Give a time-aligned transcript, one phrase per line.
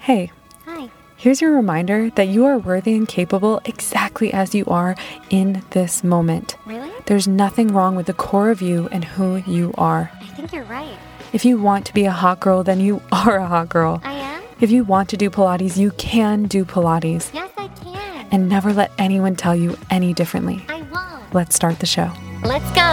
[0.00, 0.32] Hey,
[0.64, 0.88] Hi.
[1.16, 4.96] here's your reminder that you are worthy and capable exactly as you are
[5.28, 6.56] in this moment.
[6.64, 6.90] Really?
[7.06, 10.10] There's nothing wrong with the core of you and who you are.
[10.20, 10.96] I think you're right.
[11.32, 14.00] If you want to be a hot girl, then you are a hot girl.
[14.02, 14.42] I am?
[14.60, 17.32] If you want to do Pilates, you can do Pilates.
[17.34, 18.26] Yes, I can.
[18.30, 20.64] And never let anyone tell you any differently.
[20.68, 21.34] I won't.
[21.34, 22.10] Let's start the show.
[22.42, 22.89] Let's go.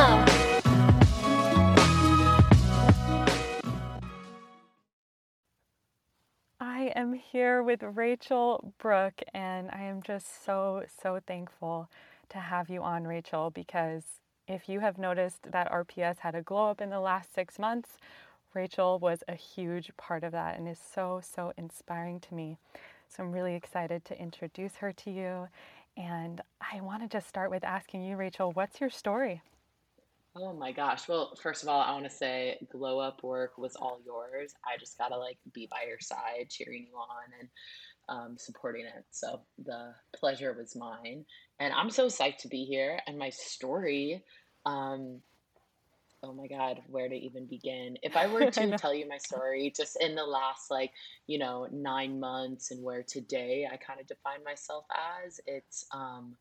[7.38, 11.88] Here with Rachael Brooke, and I am just so, so thankful
[12.30, 14.02] to have you on, Rachael, because
[14.48, 18.00] if you have noticed that RPS had a glow up in the last six months,
[18.56, 22.58] Rachael was a huge part of that and is so, so inspiring to me.
[23.08, 25.48] So I'm really excited to introduce her to you.
[25.96, 29.44] And I want to just start with asking you, Rachael, what's your story?
[30.40, 31.08] Oh my gosh.
[31.08, 34.54] Well, first of all, I want to say glow up work was all yours.
[34.64, 37.50] I just gotta like be by your side, cheering you on and
[38.10, 39.06] um, supporting it.
[39.12, 41.26] So the pleasure was mine.
[41.60, 43.00] And I'm so psyched to be here.
[43.08, 44.24] And my story,
[44.66, 45.22] um,
[46.24, 47.98] oh my God, where to even begin?
[48.04, 50.92] If I were to tell you my story just in the last like,
[51.26, 54.86] you know, nine months and where today I kind of define myself
[55.26, 56.36] as, it's um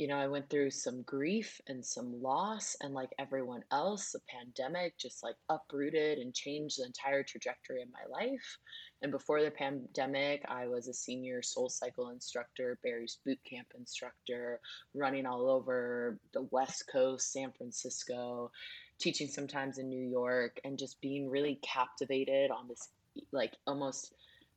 [0.00, 4.20] you know, I went through some grief and some loss, and like everyone else, the
[4.30, 8.58] pandemic just like uprooted and changed the entire trajectory of my life.
[9.02, 14.58] And before the pandemic, I was a senior soul cycle instructor, Barry's boot camp instructor,
[14.94, 18.50] running all over the West Coast, San Francisco,
[18.98, 22.88] teaching sometimes in New York, and just being really captivated on this
[23.32, 24.14] like almost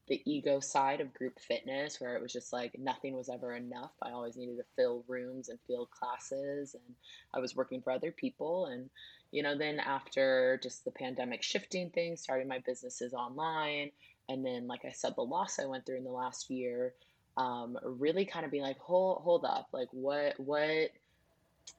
[0.07, 3.91] the ego side of group fitness where it was just like nothing was ever enough.
[4.01, 6.95] I always needed to fill rooms and fill classes and
[7.33, 8.89] I was working for other people and
[9.31, 13.91] you know then after just the pandemic shifting things, starting my businesses online
[14.29, 16.93] and then like I said the loss I went through in the last year
[17.35, 20.91] um really kind of being like hold hold up like what what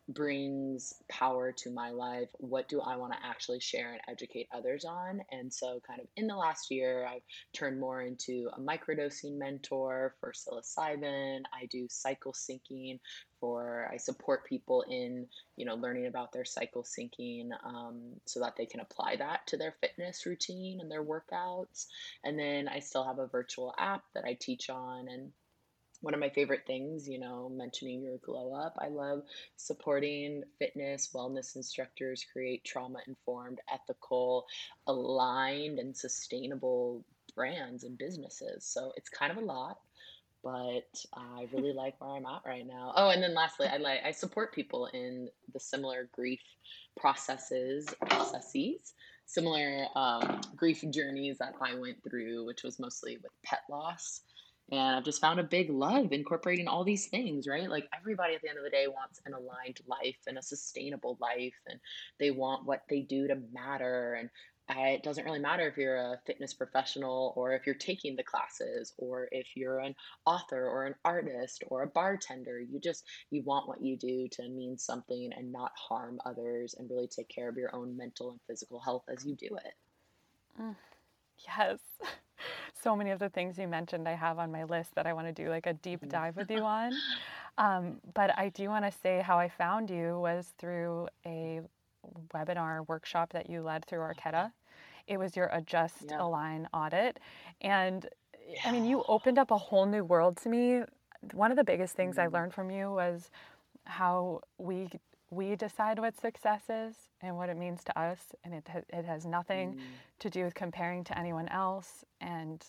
[0.08, 2.28] brings power to my life?
[2.38, 5.20] What do I want to actually share and educate others on?
[5.30, 7.22] And so, kind of in the last year, I've
[7.52, 11.42] turned more into a microdosing mentor for psilocybin.
[11.52, 12.98] I do cycle syncing
[13.40, 15.26] for, I support people in,
[15.56, 19.56] you know, learning about their cycle syncing um, so that they can apply that to
[19.56, 21.86] their fitness routine and their workouts.
[22.24, 25.32] And then I still have a virtual app that I teach on and
[26.04, 28.76] one of my favorite things, you know, mentioning your glow up.
[28.78, 29.22] I love
[29.56, 34.44] supporting fitness, wellness instructors create trauma informed, ethical,
[34.86, 37.04] aligned, and sustainable
[37.34, 38.66] brands and businesses.
[38.66, 39.78] So it's kind of a lot,
[40.42, 40.84] but
[41.14, 42.92] I really like where I'm at right now.
[42.94, 46.42] Oh, and then lastly, I like I support people in the similar grief
[46.98, 48.92] processes, processes,
[49.24, 54.20] similar um, grief journeys that I went through, which was mostly with pet loss
[54.70, 57.68] and I've just found a big love incorporating all these things, right?
[57.68, 61.18] Like everybody at the end of the day wants an aligned life and a sustainable
[61.20, 61.78] life, and
[62.18, 64.14] they want what they do to matter.
[64.14, 64.30] And
[64.68, 68.22] I, it doesn't really matter if you're a fitness professional or if you're taking the
[68.22, 72.58] classes or if you're an author or an artist or a bartender.
[72.58, 76.88] You just you want what you do to mean something and not harm others and
[76.88, 79.74] really take care of your own mental and physical health as you do it.
[80.58, 80.76] Mm,
[81.46, 81.78] yes.
[82.72, 85.26] So many of the things you mentioned, I have on my list that I want
[85.26, 87.02] to do like a deep dive with you on.
[87.58, 91.60] Um, but I do want to say how I found you was through a
[92.34, 94.52] webinar workshop that you led through Arketa.
[95.06, 96.18] It was your Adjust Yeah.
[96.18, 97.20] Align audit.
[97.60, 98.06] And
[98.64, 100.82] I mean, you opened up a whole new world to me.
[101.32, 103.30] One of the biggest things I Mm, learned from you was
[103.84, 104.88] how we
[105.30, 109.04] we decide what success is and what it means to us and it, ha- it
[109.04, 109.80] has nothing mm,
[110.20, 112.64] to do with comparing to anyone else and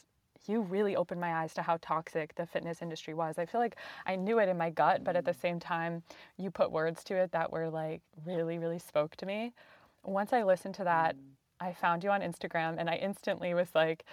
[0.48, 3.38] you really opened my eyes to how toxic the fitness industry was.
[3.38, 6.04] I feel like I knew it in my gut, but at the mm, same time,
[6.38, 9.54] you put words to it that were like really, really spoke to me.
[10.04, 11.20] Once I listened to that, mm.
[11.60, 14.06] I found you on Instagram and I instantly was like,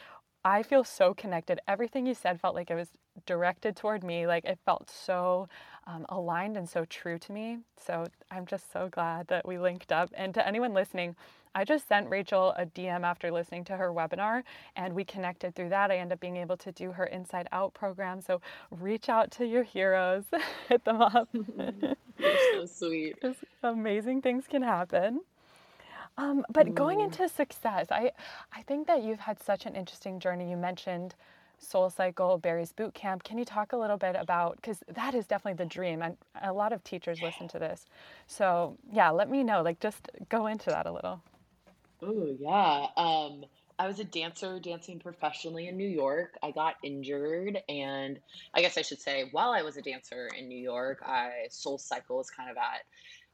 [0.44, 1.60] I feel so connected.
[1.68, 2.88] Everything you said felt like it was
[3.27, 4.27] directed toward me.
[4.27, 5.48] Like it felt so
[5.87, 7.59] um, aligned and so true to me.
[7.79, 10.11] So I'm just so glad that we linked up.
[10.15, 11.17] And to anyone listening,
[11.55, 14.43] I just sent Rachael a DM after listening to her webinar
[14.77, 15.91] and we connected through that.
[15.91, 18.21] I ended up being able to do her Inside Out program.
[18.21, 18.41] So
[18.71, 20.25] reach out to your heroes,
[20.69, 21.29] hit them up.
[22.19, 23.17] You're so sweet.
[23.23, 25.23] Just amazing things can happen.
[26.19, 28.13] Um, but going Mm, into success, I,
[28.55, 30.51] I think that you've had such an interesting journey.
[30.51, 31.15] You mentioned
[31.62, 33.22] Soul Cycle, Barry's Boot Camp.
[33.24, 36.53] Can you talk a little bit about, because that is definitely the dream, and a
[36.53, 37.86] lot of teachers listen to this.
[38.26, 39.62] So, yeah, let me know.
[39.62, 41.22] Like, just go into that a little.
[42.03, 42.86] Oh yeah.
[42.97, 43.44] Um,
[43.78, 46.36] I was a dancer dancing professionally in New York.
[46.42, 48.18] I got injured, and
[48.54, 51.78] I guess I should say, while I was a dancer in New York, I Soul
[51.78, 52.82] Cycle was kind of at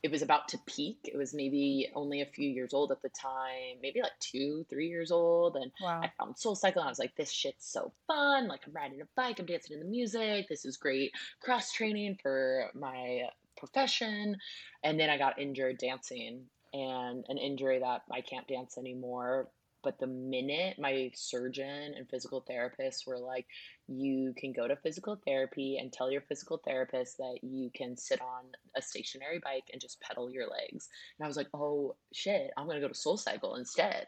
[0.03, 0.99] it was about to peak.
[1.05, 4.89] It was maybe only a few years old at the time, maybe like two, three
[4.89, 5.57] years old.
[5.57, 8.47] And I found Soul Cycle and I was like, this shit's so fun.
[8.47, 10.47] Like, I'm riding a bike, I'm dancing in the music.
[10.49, 13.23] This is great cross training for my
[13.57, 14.37] profession.
[14.85, 19.49] And then I got injured dancing and an injury that I can't dance anymore.
[19.83, 23.47] But the minute my surgeon and physical therapist were like,
[23.87, 28.21] you can go to physical therapy and tell your physical therapist that you can sit
[28.21, 28.45] on
[28.77, 30.89] a stationary bike and just pedal your legs.
[31.19, 34.07] And I was like, oh shit, I'm gonna go to Soul Cycle instead.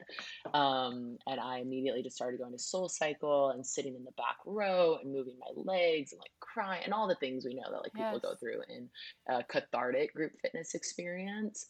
[0.52, 4.36] Um, and I immediately just started going to Soul Cycle and sitting in the back
[4.44, 7.82] row and moving my legs and like crying and all the things we know that
[7.82, 8.88] like people go through in
[9.28, 11.66] a cathartic group fitness experience.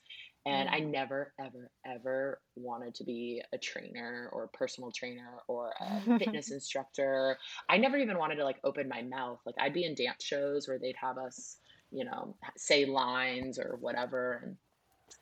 [0.47, 5.73] And I never, ever, ever wanted to be a trainer or a personal trainer or
[5.79, 7.37] a fitness instructor.
[7.69, 9.39] I never even wanted to like open my mouth.
[9.45, 11.59] Like I'd be in dance shows where they'd have us,
[11.91, 14.41] you know, say lines or whatever.
[14.43, 14.57] And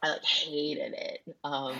[0.05, 1.21] I like hated it.
[1.43, 1.75] Um,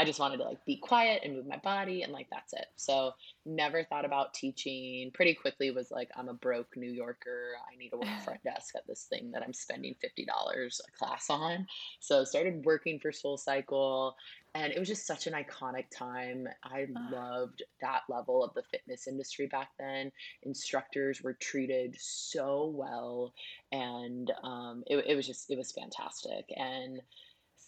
[0.00, 2.64] I just wanted to like be quiet and move my body and like that's it.
[2.76, 3.12] So
[3.44, 5.10] never thought about teaching.
[5.12, 7.52] Pretty quickly was like I'm a broke New Yorker.
[7.70, 11.04] I need to work front desk at this thing that I'm spending fifty dollars a
[11.04, 11.66] class on.
[12.00, 14.16] So started working for Soul Cycle
[14.54, 16.48] and it was just such an iconic time.
[16.64, 20.10] I loved that level of the fitness industry back then.
[20.44, 23.34] Instructors were treated so well
[23.70, 27.02] and um, it, it was just it was fantastic and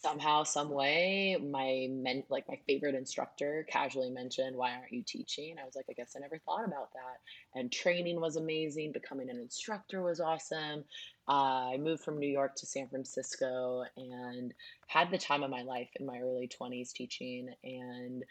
[0.02, 5.56] somehow some way my men like my favorite instructor casually mentioned why aren't you teaching?
[5.60, 7.20] I was like i guess i never thought about that.
[7.58, 10.84] And training was amazing becoming an instructor was awesome.
[11.28, 14.52] Uh, i moved from new york to san francisco and
[14.88, 17.48] had the time of my life in my early 20s teaching.
[17.62, 18.25] And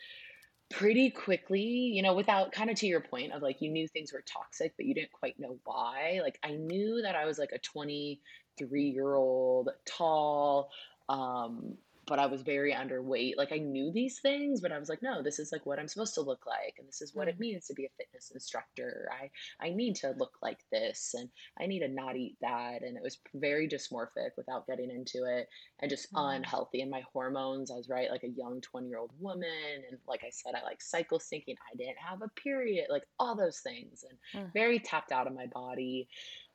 [0.72, 4.14] pretty quickly you know without kind of to your point of like you knew things
[4.14, 7.52] were toxic but you didn't quite know why like i knew that i was like
[7.52, 10.70] a 23 year old tall
[11.10, 11.78] um
[12.08, 13.38] but I was very underweight.
[13.38, 15.88] Like I knew these things, but I was like, no, this is like what I'm
[15.88, 18.32] supposed to look like, and this is what it mm, means to be a fitness
[18.34, 19.10] instructor.
[19.12, 19.30] I
[19.66, 23.04] I need to look like this, and I need to not eat that, and it
[23.04, 25.48] was very dysmorphic without getting into it,
[25.80, 26.82] and just mm, unhealthy.
[26.82, 29.48] And my hormones, I was right, like a young 20 year old woman,
[29.90, 31.56] and like I said, I like cycle syncing.
[31.72, 35.34] I didn't have a period, like all those things, and mm, very tapped out of
[35.34, 36.08] my body.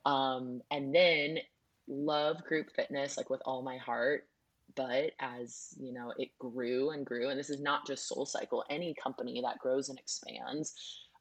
[0.04, 1.38] Um, and then
[1.88, 4.26] love group fitness like with all my heart
[4.76, 8.64] but as you know it grew and grew and this is not just soul cycle
[8.70, 10.74] any company that grows and expands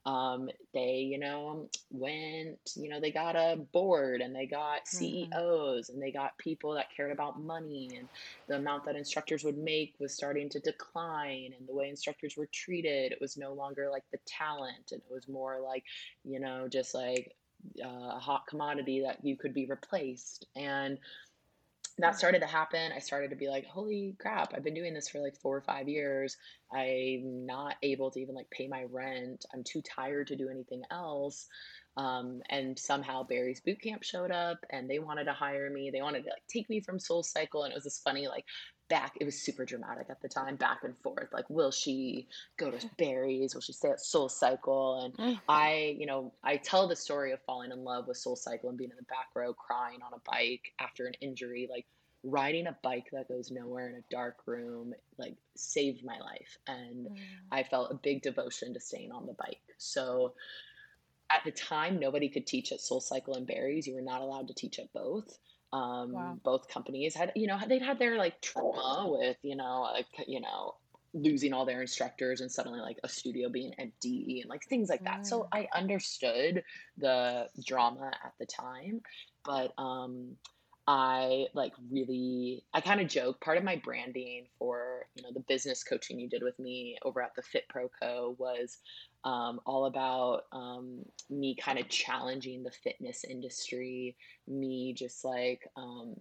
[0.06, 5.90] um, they you know went you know they got a board and they got ceos
[5.90, 8.08] and they got people that cared about money and
[8.48, 12.48] the amount that instructors would make was starting to decline and the way instructors were
[12.54, 15.84] treated it was no longer like the talent and it was more like
[16.24, 17.36] you know just like
[17.84, 20.46] uh, a hot commodity that you could be replaced.
[20.56, 20.98] And
[21.98, 22.92] that started to happen.
[22.94, 25.62] I started to be like, holy crap, I've been doing this for like four or
[25.62, 26.36] five years.
[26.74, 29.46] I'm not able to even like pay my rent.
[29.54, 31.48] I'm too tired to do anything else.
[31.98, 35.90] Um, and somehow Barry's boot camp showed up and they wanted to hire me.
[35.90, 37.64] They wanted to like take me from Soul Cycle.
[37.64, 38.44] And it was this funny, like
[38.90, 41.30] back, it was super dramatic at the time, back and forth.
[41.34, 42.28] Like, will she
[42.58, 43.54] go to Barry's?
[43.54, 45.02] Will she stay at Soul Cycle?
[45.04, 48.36] And mm, I, you know, I tell the story of falling in love with Soul
[48.36, 51.68] Cycle and being in the back row crying on a bike after an injury.
[51.70, 51.86] Like
[52.24, 56.58] riding a bike that goes nowhere in a dark room, like saved my life.
[56.68, 57.18] And mm.
[57.52, 59.62] I felt a big devotion to staying on the bike.
[59.78, 60.34] So
[61.32, 63.88] at the time, nobody could teach at Soul Cycle and Barry's.
[63.88, 65.38] You were not allowed to teach at both.
[65.74, 66.40] Um, Wow.
[66.44, 70.40] both companies had, you know, they'd had their like trauma with, you know, like, you
[70.40, 70.78] know,
[71.14, 75.04] losing all their instructors and suddenly like a studio being empty and like things like
[75.06, 75.26] that.
[75.26, 76.64] So Mm, I understood
[76.98, 79.02] the drama at the time,
[79.44, 80.38] but um
[80.88, 85.40] I like really I kind of joke part of my branding for, you know, the
[85.48, 88.78] business coaching you did with me over at the Fit Pro Co was
[89.26, 94.16] um, all about um, me kind of challenging the fitness industry,
[94.48, 96.14] me just like um,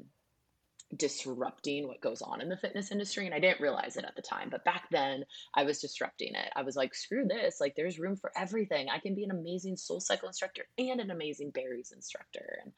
[0.96, 3.26] disrupting what goes on in the fitness industry.
[3.26, 6.50] And I didn't realize it at the time, but back then I was disrupting it.
[6.56, 7.61] I was like, screw this.
[7.61, 8.88] Like, there's room for everything.
[8.88, 12.61] I can be an amazing soul cycle instructor and an amazing Barry's instructor.
[12.62, 12.73] And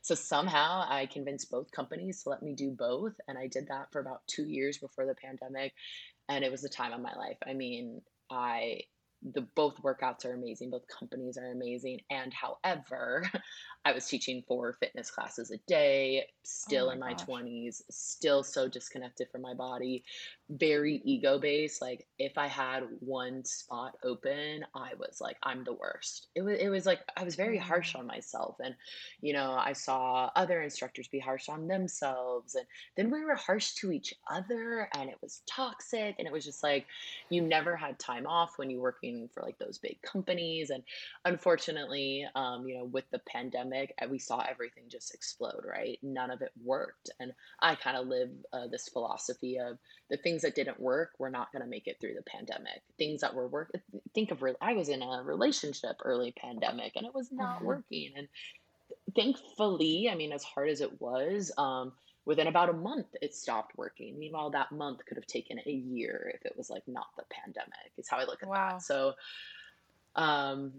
[0.00, 3.12] so somehow I convinced both companies to let me do both.
[3.28, 5.74] And I did that for about two years before the pandemic.
[6.30, 7.38] And it was the time of my life.
[7.46, 8.80] I mean, I
[9.22, 12.00] the both workouts are amazing, both companies are amazing.
[12.10, 13.24] And however,
[13.84, 16.26] I was teaching four fitness classes a day,
[16.66, 17.28] Oh still my in my gosh.
[17.28, 20.04] 20s, still so disconnected from my body,
[20.48, 21.80] very ego based.
[21.80, 26.28] Like if I had one spot open, I was like, I'm the worst.
[26.34, 27.96] It was it was like I was very harsh Mm.
[27.96, 28.56] on myself.
[28.62, 28.74] And,
[29.20, 32.54] you know, I saw other instructors be harsh on themselves.
[32.54, 36.16] And then we were harsh to each other and it was toxic.
[36.18, 36.86] And it was just like
[37.28, 40.70] you never had time off when you're working for like those big companies.
[40.70, 40.82] And
[41.24, 45.98] unfortunately, um, you know, with the pandemic, uh, we saw everything just explode, right?
[46.02, 47.10] None of it worked.
[47.20, 49.78] And I kind of live uh, this philosophy of
[50.10, 53.20] the things that didn't work we're not going to make it through the pandemic things
[53.20, 53.70] that were work
[54.14, 58.12] think of re- i was in a relationship early pandemic and it was not working
[58.16, 58.28] and
[59.14, 61.92] thankfully i mean as hard as it was um
[62.26, 66.30] within about a month it stopped working meanwhile that month could have taken a year
[66.34, 69.14] if it was like not the pandemic is how i look at that so
[70.16, 70.72] um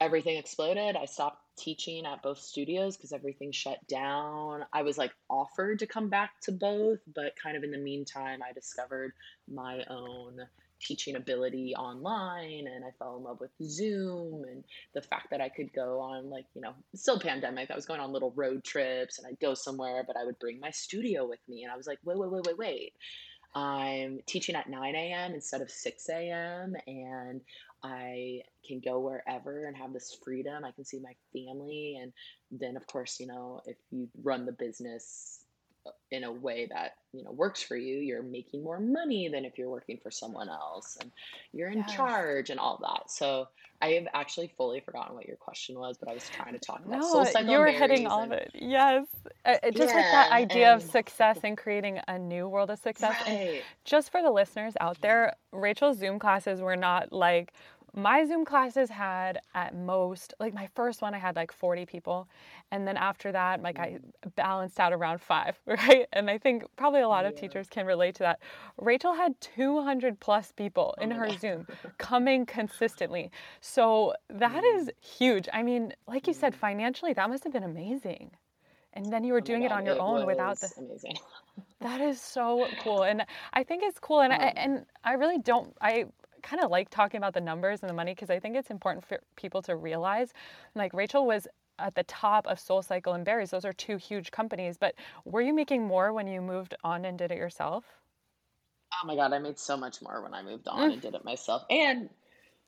[0.00, 0.96] everything exploded.
[0.96, 4.64] I stopped teaching at both studios because everything shut down.
[4.72, 8.40] I was like offered to come back to both, but kind of in the meantime,
[8.42, 9.12] I discovered
[9.46, 10.40] my own
[10.80, 15.48] teaching ability online and I fell in love with Zoom and the fact that I
[15.48, 17.70] could go on like, you know, still pandemic.
[17.70, 20.60] I was going on little road trips and I'd go somewhere, but I would bring
[20.60, 21.62] my studio with me.
[21.62, 22.92] And I was like, wait, wait, wait, wait, wait.
[23.54, 25.34] I'm teaching at 9 a.m.
[25.34, 26.74] instead of 6 a.m.
[26.86, 27.40] and
[27.82, 30.64] I can go wherever and have this freedom.
[30.64, 31.98] I can see my family.
[32.00, 32.12] And
[32.50, 35.39] then, of course, you know, if you run the business
[36.10, 39.58] in a way that, you know, works for you, you're making more money than if
[39.58, 41.10] you're working for someone else and
[41.52, 41.96] you're in Yes.
[41.96, 43.10] charge and all that.
[43.10, 43.46] So
[43.80, 46.84] I have actually fully forgotten what your question was, but I was trying to talk
[46.84, 48.50] about No, you were hitting all of it.
[48.54, 49.06] Yes.
[49.44, 52.78] Uh, uh, just like that yeah, idea of success and creating a new world of
[52.78, 53.16] success.
[53.26, 57.52] And just for the listeners out there, Rachael's Zoom classes were not like
[57.94, 62.28] my Zoom classes had at most, like my first one, I had like 40 people.
[62.70, 66.06] And then after that, like I Mm, balanced out around five, right?
[66.12, 68.40] And I think probably a lot of teachers can relate to that.
[68.78, 71.34] Rachael had 200 plus people Oh in my her God.
[71.34, 71.66] Zoom
[71.98, 73.30] coming consistently.
[73.60, 75.48] So that Mm, is huge.
[75.52, 76.56] I mean, like you said, mm.
[76.56, 78.30] financially, that must have been amazing.
[78.92, 81.18] And then you were Oh doing it on your it own without the amazing.
[81.80, 83.02] that is so cool.
[83.02, 84.20] And I think it's cool.
[84.20, 86.06] And I, Um, and I really don't, I
[86.42, 89.04] kind of like talking about the numbers and the money because I think it's important
[89.06, 90.32] for people to realize
[90.74, 91.46] like Rachael was
[91.78, 93.50] at the top of Soul Cycle and Barry's.
[93.50, 94.76] Those are two huge companies.
[94.78, 94.94] But
[95.24, 97.84] were you making more when you moved on and did it yourself?
[99.02, 101.14] oh my God, I made so much more when I moved on Mm, and did
[101.14, 101.62] it myself.
[101.70, 102.10] And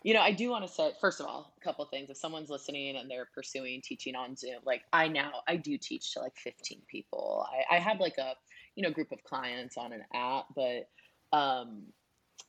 [0.05, 2.11] You know, I do want to say, first of all, a couple things.
[2.11, 6.15] If someone's listening and they're pursuing teaching on Zoom, like I now, I do teach
[6.15, 7.47] to like 15 people.
[7.71, 8.35] I, I have like a,
[8.77, 10.89] you know, group of clients on an app, but,
[11.37, 11.87] um,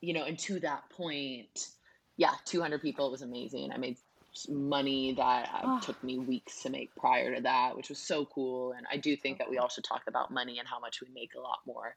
[0.00, 1.68] you know, and to that point,
[2.16, 3.06] yeah, 200 people.
[3.06, 3.72] It was amazing.
[3.72, 3.96] I made
[4.48, 8.24] money that uh, oh, took me weeks to make prior to that, which was so
[8.26, 8.72] cool.
[8.72, 11.08] And I do think that we all should talk about money and how much we
[11.14, 11.94] make a lot more.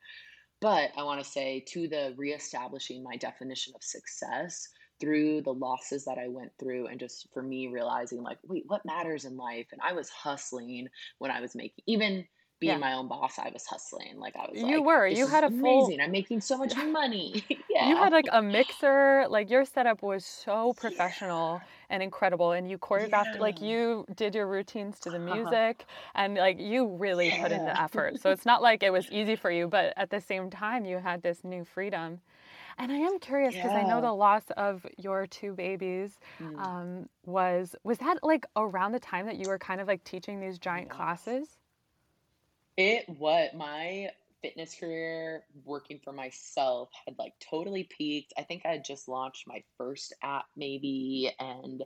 [0.60, 6.06] But I want to say to the reestablishing my definition of success through the losses
[6.06, 9.67] that I went through, and just for me realizing, like, wait, what matters in life?
[9.72, 10.88] And I was hustling
[11.20, 12.25] when I was making, even
[12.60, 12.80] being Yeah.
[12.80, 14.18] my own boss, I was hustling.
[14.18, 15.08] Like, I was You like, were.
[15.08, 16.02] You had a full, amazing.
[16.02, 17.46] I'm making so much money.
[17.70, 17.70] yeah.
[17.80, 19.26] you had like a mixer.
[19.30, 21.08] Like your setup was so Yeah.
[21.14, 22.52] professional and incredible.
[22.52, 25.86] And you choreographed, like you did your routines to the music
[26.16, 28.20] and like you really put in the effort.
[28.20, 30.98] So it's not like it was easy for you, but at the same time, you
[31.00, 32.22] had this new freedom.
[32.78, 36.68] And I am curious because I know the loss of your two babies Mm.
[36.68, 40.40] um, was, was that like around the time that you were kind of like teaching
[40.42, 40.92] these giant Yes.
[40.92, 41.57] classes?
[42.78, 48.34] It what my fitness career working for myself had like totally peaked.
[48.38, 51.84] I think I had just launched my first app maybe and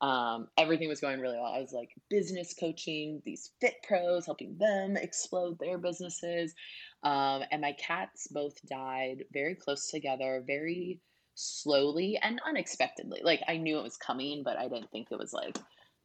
[0.00, 1.52] um, everything was going really well.
[1.52, 6.54] I was like business coaching these fit pros, helping them explode their businesses.
[7.02, 11.00] Um, and my cats both died very close together, very
[11.34, 13.20] slowly and unexpectedly.
[13.22, 15.58] Like I knew it was coming, but I didn't think it was like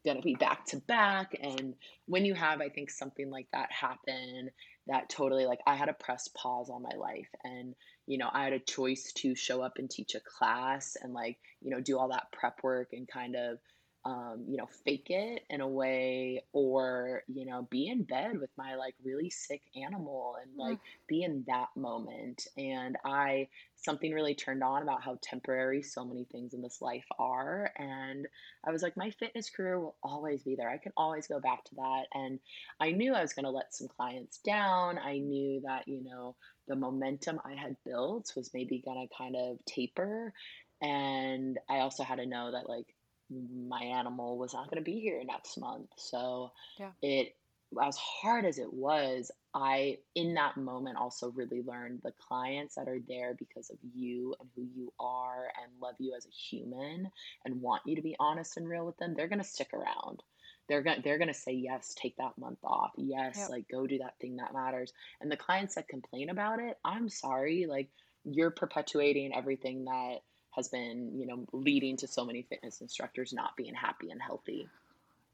[0.05, 1.35] going to be back to back.
[1.41, 1.73] And
[2.05, 4.51] when you have, I think, something like that happen,
[4.87, 7.29] that totally like I had to press pause on my life.
[7.43, 7.75] And,
[8.07, 11.37] you know, I had a choice to show up and teach a class and like,
[11.61, 13.57] you know, do all that prep work and kind of,
[14.05, 18.51] um, you know, fake it in a way, or, you know, be in bed with
[18.55, 22.47] my like really sick animal and Mm, like be in that moment.
[22.55, 27.07] And I, something really turned on about how temporary so many things in this life
[27.17, 27.71] are.
[27.77, 28.27] And
[28.63, 30.69] I was like, my fitness career will always be there.
[30.69, 32.05] I can always go back to that.
[32.13, 32.39] And
[32.79, 34.99] I knew I was going to let some clients down.
[34.99, 36.35] I knew that, you know,
[36.67, 40.33] the momentum I had built was maybe going to kind of taper.
[40.81, 42.94] and I also had to know that like
[43.29, 45.89] my animal was not going to be here next month.
[45.97, 46.91] So Yeah.
[47.01, 47.35] it,
[47.81, 52.87] as hard as it was, I, in that moment, also really learned the clients that
[52.87, 57.09] are there because of you and who you are and love you as a human
[57.45, 60.21] and want you to be honest and real with them, they're going to stick around.
[60.67, 62.91] They're going to they're going to say yes, take that month off.
[62.97, 63.49] Yes, Yep.
[63.49, 64.93] like go do that thing that matters.
[65.21, 67.89] And the clients that complain about it, I'm sorry, like
[68.23, 70.21] you're perpetuating everything that
[70.55, 74.67] has been, you know, leading to so many fitness instructors not being happy and healthy.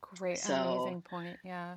[0.01, 1.37] Great, So, amazing point.
[1.43, 1.75] Yeah,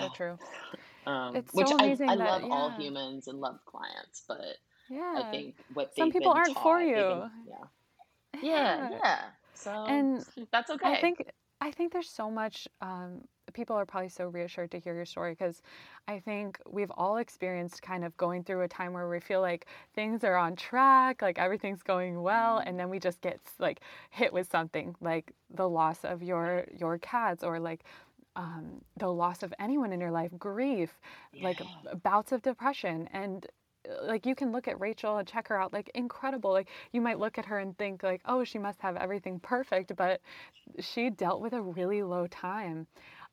[0.00, 0.38] so true.
[1.06, 4.56] um, It's which so I, I amazing that, love all humans and love clients, but
[4.88, 7.22] yeah, I think what Some people aren't for taught, been, you.
[8.42, 8.98] yeah, yeah, Yeah.
[9.02, 9.18] yeah.
[9.54, 10.92] So And that's okay.
[10.92, 11.24] I think
[11.60, 13.22] I think there's so much um,
[13.56, 15.62] people are probably so reassured to hear your story because
[16.06, 19.66] I think we've all experienced kind of going through a time where we feel like
[19.94, 24.32] things are on track, like everything's going well, and then we just get like hit
[24.32, 27.82] with something like the loss of your your cats or like
[28.36, 31.00] um, the loss of anyone in your life, grief,
[31.40, 31.64] like Yeah.
[31.92, 33.46] b- bouts of depression, and
[33.88, 36.50] uh, like you can look at Rachael and check her out like incredible.
[36.52, 39.96] Like you might look at her and think like, oh, she must have everything perfect,
[39.96, 40.20] but
[40.80, 42.86] she dealt with a really low time.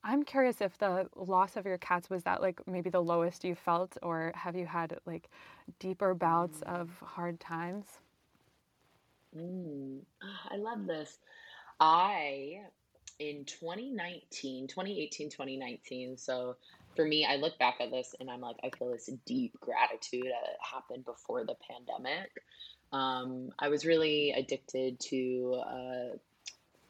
[0.04, 3.56] I'm curious if the loss of your cats was that like maybe the lowest you
[3.56, 5.30] felt, or have you had like
[5.80, 7.86] deeper bouts of hard times?
[9.36, 10.02] Mm,
[10.52, 11.18] I love this.
[11.80, 12.60] I,
[13.20, 16.56] in 2019, 2018, 2019, so
[16.96, 20.26] for me, I look back at this and I'm like, I feel this deep gratitude
[20.26, 22.30] that happened before the pandemic.
[22.92, 26.12] Um, I was really addicted to a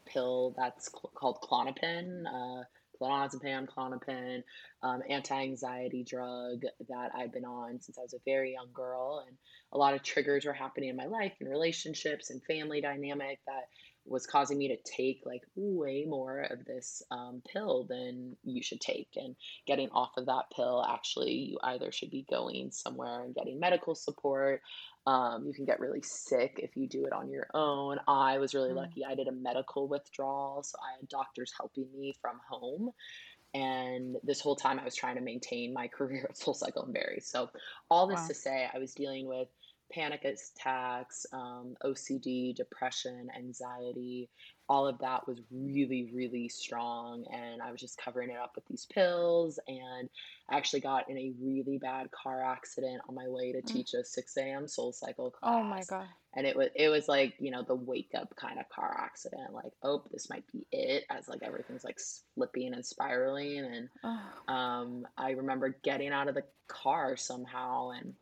[0.06, 2.64] pill that's cl- called Klonopin, uh,
[3.02, 4.44] clonazepam, Klonopin,
[4.82, 9.38] um, anti-anxiety drug that I've been on since I was a very young girl, and
[9.72, 13.64] a lot of triggers were happening in my life and relationships and family dynamic that
[14.06, 18.82] was causing me to take like way more of this um, pill than you should
[18.82, 19.08] take.
[19.16, 19.36] And
[19.66, 23.96] getting off of that pill actually you either should be going somewhere and getting medical
[23.96, 24.62] support
[25.06, 28.54] um, you can get really sick if you do it on your own i was
[28.54, 32.40] really Mm, lucky i did a medical withdrawal so i had doctors helping me from
[32.50, 32.92] home
[33.54, 36.94] and this whole time I was trying to maintain my career at Soul Cycle and
[36.94, 37.28] Barry's.
[37.28, 37.50] So
[37.90, 38.28] all this wow.
[38.28, 39.48] to say, I was dealing with
[39.92, 44.30] panic attacks, um, OCD, depression, anxiety.
[44.70, 48.66] All of that was really, really strong, and I was just covering it up with
[48.66, 49.60] these pills.
[49.68, 50.10] And
[50.50, 53.68] I actually got in a really bad car accident on my way to Mm.
[53.74, 54.68] teach a 6 a.m.
[54.68, 56.10] Soul Cycle Oh my class God.
[56.36, 59.54] and it was it was like you know the wake up kind of car accident
[59.54, 62.00] like oh this might be it as like everything's like
[62.36, 68.16] flipping and spiraling and Oh, um i remember getting out of the car somehow and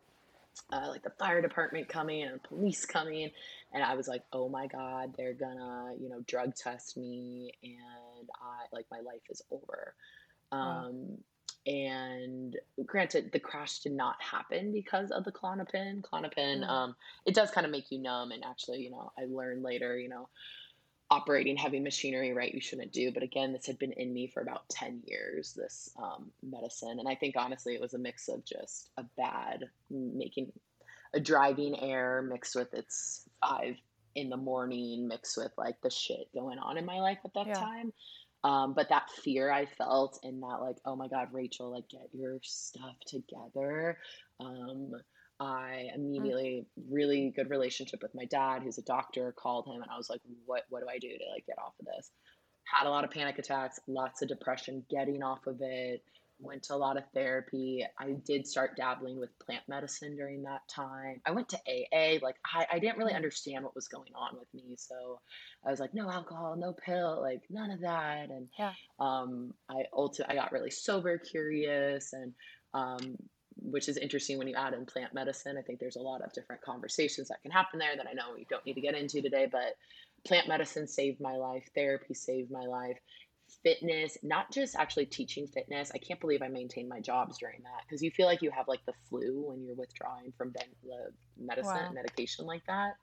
[0.71, 3.29] uh, like the fire department coming and police coming
[3.73, 8.29] and i was like oh my god they're gonna you know drug test me and
[8.41, 9.93] i like my life is over
[10.51, 10.87] wow.
[10.87, 11.17] um,
[11.67, 16.01] and granted, the crash did not happen because of the Klonopin.
[16.01, 16.67] Klonopin, Mm.
[16.69, 18.31] um, it does kind of make you numb.
[18.31, 20.27] And actually, you know, I learned later, you know,
[21.11, 23.11] operating heavy machinery, right, you shouldn't do.
[23.11, 26.97] But again, this had been in me for about 10 years, this um, medicine.
[26.99, 30.53] And I think honestly, it was a mix of just a bad making
[31.13, 33.75] a driving error mixed with its five
[34.15, 37.47] in the morning, mixed with like the shit going on in my life at that
[37.47, 37.53] Yeah.
[37.53, 37.93] time.
[38.43, 42.09] Um, but that fear I felt and that like, oh my God, Rachael, like get
[42.13, 43.99] your stuff together.
[44.39, 44.93] Um,
[45.41, 45.95] I Mm.
[45.95, 50.09] immediately really good relationship with my dad, who's a doctor, called him and I was
[50.09, 52.11] like, what what do I do to like get off of this?
[52.65, 56.03] Had a lot of panic attacks, lots of depression, getting off of it,
[56.39, 57.85] went to a lot of therapy.
[57.99, 61.21] I did start dabbling with plant medicine during that time.
[61.25, 62.19] I went to AA.
[62.21, 63.17] Like I, I didn't really Mm.
[63.17, 64.75] understand what was going on with me.
[64.77, 65.21] So
[65.65, 68.29] I was like, no alcohol, no pill, like none of that.
[68.29, 68.73] And Yeah.
[68.99, 72.33] um, I ulti- I got really sober curious and
[72.73, 73.17] um,
[73.61, 75.57] which is interesting when you add in plant medicine.
[75.57, 78.33] I think there's a lot of different conversations that can happen there that I know
[78.35, 79.75] we don't need to get into today, but
[80.25, 82.97] plant medicine saved my life, therapy saved my life.
[83.63, 85.91] Fitness, not just actually teaching fitness.
[85.93, 88.67] I can't believe I maintained my jobs during that because you feel like you have
[88.67, 90.53] like the flu when you're withdrawing from
[91.37, 91.91] medicine Wow.
[91.91, 92.93] medication like that.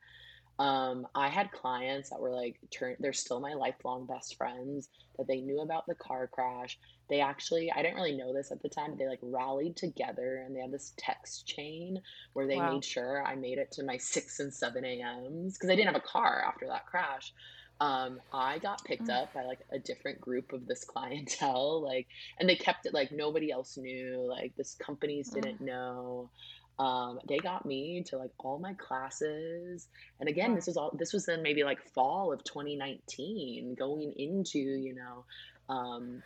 [0.59, 5.27] Um, I had clients that were like, turn, they're still my lifelong best friends that
[5.29, 6.77] they knew about the car crash.
[7.09, 10.43] They actually, I didn't really know this at the time, but they like rallied together
[10.45, 12.61] and they had this text chain where they Wow.
[12.61, 16.03] made sure I made it to my 6 and 7 a.m.s because I didn't have
[16.03, 17.33] a car after that crash.
[17.81, 19.19] Um, I got picked Mm.
[19.19, 23.11] up by like a different group of this clientele, like, and they kept it like
[23.13, 25.33] nobody else knew, like, this companies Mm.
[25.33, 26.33] didn't know.
[26.79, 29.89] Um, they got me to like all my classes.
[30.21, 34.59] And again, this was all this was then maybe like fall of 2019, going into,
[34.59, 35.25] you know,
[35.69, 36.23] um,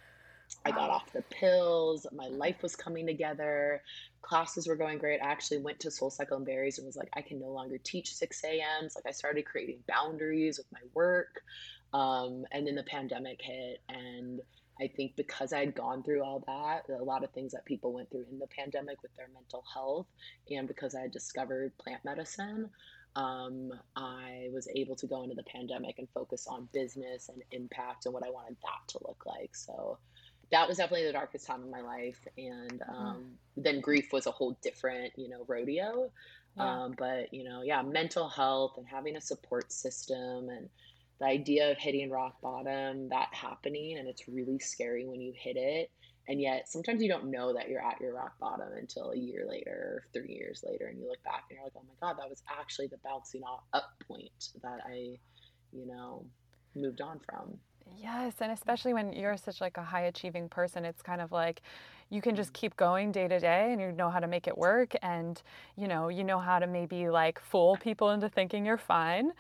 [0.65, 3.83] I got off the pills, my life was coming together,
[4.21, 5.21] classes were going great.
[5.21, 7.79] I actually went to Soul Cycle and Barry's and was like, I can no longer
[7.79, 8.95] teach 6 a.m.s.
[8.95, 11.43] Like I started creating boundaries with my work.
[11.93, 14.41] Um, and then the pandemic hit and
[14.83, 17.93] I think because I had gone through all that, a lot of things that people
[17.93, 20.09] went through in the pandemic with their mental health,
[20.51, 22.71] and because I had discovered plant medicine,
[23.17, 28.07] um, I was able to go into the pandemic and focus on business and impact
[28.07, 29.55] and what I wanted that to look like.
[29.55, 29.99] So
[30.51, 32.19] that was definitely the darkest time of my life.
[32.37, 36.11] And Mm, um, then grief was a whole different, you know, rodeo.
[36.57, 36.79] yeah.
[36.79, 40.69] Um, but, you know, yeah, mental health and having a support system and
[41.23, 45.57] the idea of hitting rock bottom, that happening, and it's really scary when you hit
[45.57, 45.89] it.
[46.29, 49.47] And yet sometimes you don't know that you're at your rock bottom until a year
[49.49, 52.19] later or three years later, and you look back and you're like, oh my God,
[52.19, 54.31] that was actually the bouncing up point
[54.63, 55.17] that I,
[55.73, 56.27] you know,
[56.75, 57.57] moved on from.
[57.99, 61.63] Yes, and especially when you're such like a high achieving person, it's kind of like
[62.11, 62.55] you can just Mm.
[62.55, 65.43] keep going day to day and you know how to make it work and
[65.77, 69.33] you know, you know how to maybe like fool people into thinking you're fine.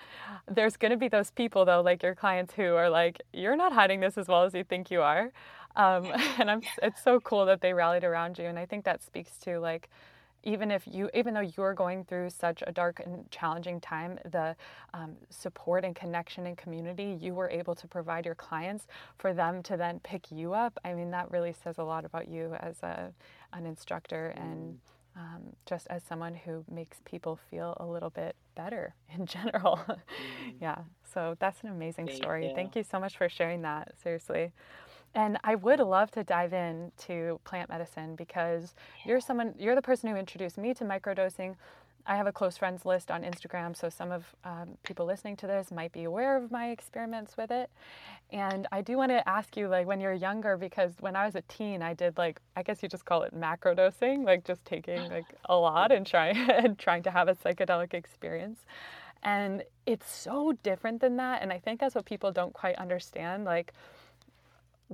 [0.48, 3.72] There's going to be those people though, like your clients who are like, you're not
[3.72, 5.32] hiding this as well as you think you are.
[5.76, 8.46] Um, and I'm, it's so cool that they rallied around you.
[8.46, 9.88] And I think that speaks to like
[10.44, 14.55] even if you even though you're going through such a dark and challenging time the
[14.94, 18.87] um, support and connection and community you were able to provide your clients
[19.18, 22.28] for them to then pick you up i mean that really says a lot about
[22.28, 23.12] you as a,
[23.52, 24.76] an instructor and Mm,
[25.16, 30.55] um, just as someone who makes people feel a little bit better in general mm.
[30.61, 30.78] yeah
[31.14, 32.55] so that's an amazing Thank story you.
[32.55, 34.52] thank you so much for sharing that seriously
[35.14, 39.83] and I would love to dive in to plant medicine because you're someone, you're the
[39.83, 41.57] person who introduced me to microdosing.
[42.07, 45.46] I have a close friends list on Instagram, so some of um, people listening to
[45.46, 47.70] this might be aware of my experiments with it.
[48.33, 51.37] And I do want to ask you, like, when you're younger, because when I was
[51.37, 54.98] a teen, I did like, I guess you just call it macrodosing, like just taking
[55.11, 58.59] like a lot and trying and trying to have a psychedelic experience.
[59.22, 61.42] And it's so different than that.
[61.42, 63.44] And I think that's what people don't quite understand.
[63.44, 63.72] Like,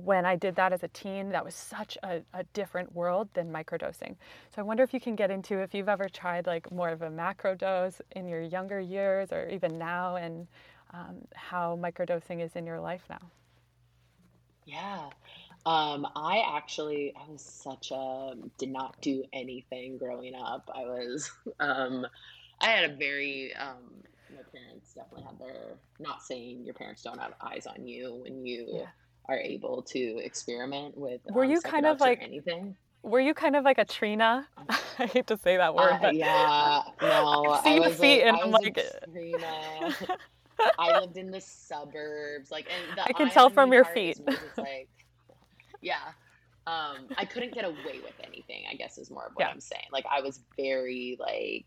[0.03, 3.51] when I did that as a teen, that was such a, a different world than
[3.51, 4.15] microdosing.
[4.53, 7.01] So I wonder if you can get into if you've ever tried like more of
[7.01, 10.47] a macro dose in your younger years or even now, and
[10.93, 13.21] um, how microdosing is in your life now.
[14.65, 15.09] Yeah.
[15.65, 20.69] Um, I actually, I was such a, did not do anything growing up.
[20.73, 22.07] I was, um,
[22.61, 27.19] I had a very, um, my parents definitely had their, not saying your parents don't
[27.19, 28.87] have eyes on you when you Yeah.
[29.29, 32.75] Are able to experiment with Were um, you kind of like, anything.
[33.03, 34.47] were you kind of like a Trina?
[34.99, 38.27] I hate to say that word, Uh, but yeah, no, I've seen the feet a,
[38.27, 38.77] and I'm like,
[39.13, 39.95] Trina.
[40.77, 44.19] I lived in the suburbs, like, and the I can tell from your feet.
[44.19, 44.89] is was just like,
[45.81, 45.95] yeah.
[46.67, 49.51] Um, I couldn't get away with anything, I guess is more of what Yeah.
[49.51, 49.85] I'm saying.
[49.91, 51.65] Like I was very like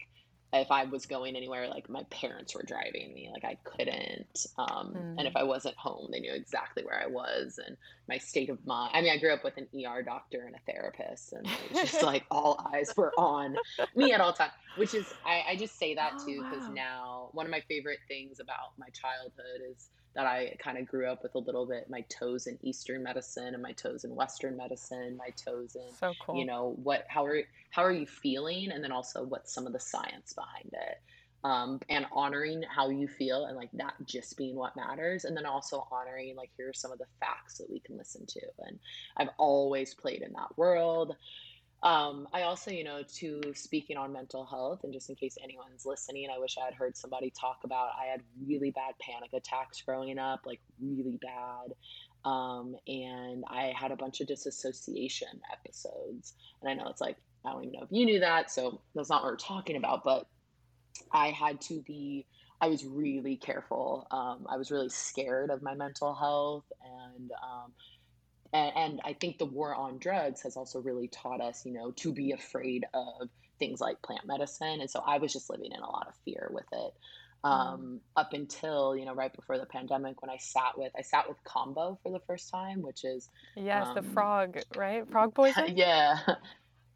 [0.54, 4.46] if I was going anywhere, like my parents were driving me, like I couldn't.
[4.58, 5.36] Um, and if Mm.
[5.36, 7.76] I wasn't home, they knew exactly where I was and
[8.08, 8.92] my state of mind.
[8.94, 11.80] I mean, I grew up with an ER doctor and a therapist, and it was
[11.80, 13.58] just like all eyes were on
[13.94, 14.52] me at all times.
[14.74, 16.68] Which is, I, I just say that Oh, too because wow.
[16.68, 21.06] now one of my favorite things about my childhood is that I kind of grew
[21.06, 24.56] up with a little bit my toes in Eastern medicine and my toes in Western
[24.56, 26.36] medicine, my toes in So cool.
[26.36, 28.70] you know what how are how are you feeling?
[28.70, 30.98] And then also what's some of the science behind it
[31.44, 35.46] um, and honoring how you feel and like that just being what matters and then
[35.46, 38.40] also honoring like here are some of the facts that we can listen to.
[38.66, 38.78] And
[39.16, 41.16] i've always played in that world
[41.82, 45.84] um, I also, you know, to speaking on mental health, and just in case anyone's
[45.84, 47.90] listening, I wish I had heard somebody talk about.
[48.00, 51.74] I had really bad panic attacks growing up, like really bad.
[52.24, 56.34] Um, and I had a bunch of disassociation episodes.
[56.60, 59.10] And I know it's like, I don't even know if you knew that, so that's
[59.10, 60.26] not what we're talking about, but
[61.10, 62.26] I had to be,
[62.60, 64.06] I was really careful.
[64.12, 67.72] Um, I was really scared of my mental health and, um,
[68.52, 71.90] and, and I think the war on drugs has also really taught us, you know,
[71.92, 74.80] to be afraid of things like plant medicine.
[74.80, 76.94] And so I was just living in a lot of fear with it.
[77.44, 77.50] Mm.
[77.50, 81.28] Um, up until, you know, right before the pandemic when I sat with, I sat
[81.28, 85.08] with Kambo for the first time, which is, Yes, the um, frog, right?
[85.10, 85.64] Frog poison?
[85.76, 86.18] yeah,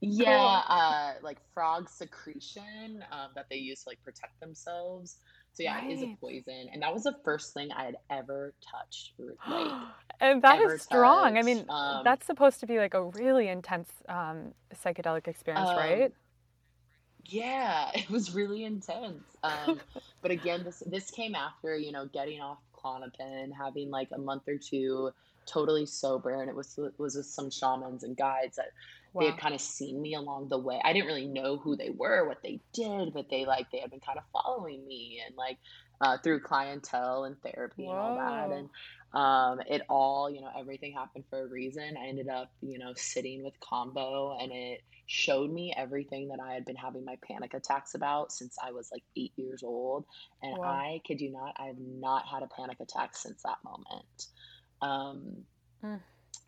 [0.00, 0.76] yeah, Cool.
[0.76, 5.16] uh, like frog secretion, um, that they use to like protect themselves.
[5.56, 6.68] So yeah, it is a poison.
[6.70, 9.12] And that was the first thing I had ever touched,
[9.48, 9.72] like
[10.20, 11.38] And that is strong.
[11.38, 15.76] I mean, Um, that's supposed to be like a really intense um, psychedelic experience, um,
[15.78, 16.12] right?
[17.24, 19.24] Yeah, it was really intense.
[19.42, 19.80] Um,
[20.20, 24.42] but again, this this came after, you know, getting off Klonopin, having like a month
[24.48, 25.10] or two
[25.46, 28.72] totally sober, and it was was with some shamans and guides that
[29.18, 30.80] they had kind of seen me along the way.
[30.84, 33.90] I didn't really know who they were, what they did, but they like they had
[33.90, 35.58] been kind of following me and like
[36.00, 38.50] uh, through clientele and therapy and all that.
[38.50, 38.68] And
[39.14, 41.96] um, it all, you know, everything happened for a reason.
[41.96, 46.52] I ended up, you know, sitting with Kambo and it showed me everything that I
[46.52, 50.04] had been having my panic attacks about since I was like eight years old.
[50.42, 50.64] And Whoa.
[50.64, 54.26] I kid you not, I have not had a panic attack since that moment.
[54.82, 55.44] Um,
[55.84, 56.00] Mm.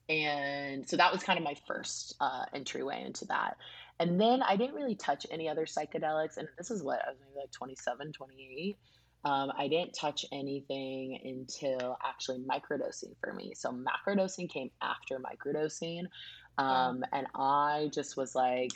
[0.09, 3.57] and so that was kind of my first uh, entryway into that.
[4.01, 6.37] And then I didn't really touch any other psychedelics.
[6.39, 8.79] And this is what I was maybe like 27, 28.
[9.25, 13.53] Um, I didn't touch anything until actually microdosing for me.
[13.55, 16.05] So macrodosing came after microdosing.
[16.59, 16.91] Wow.
[16.91, 18.71] Um, and I just was like,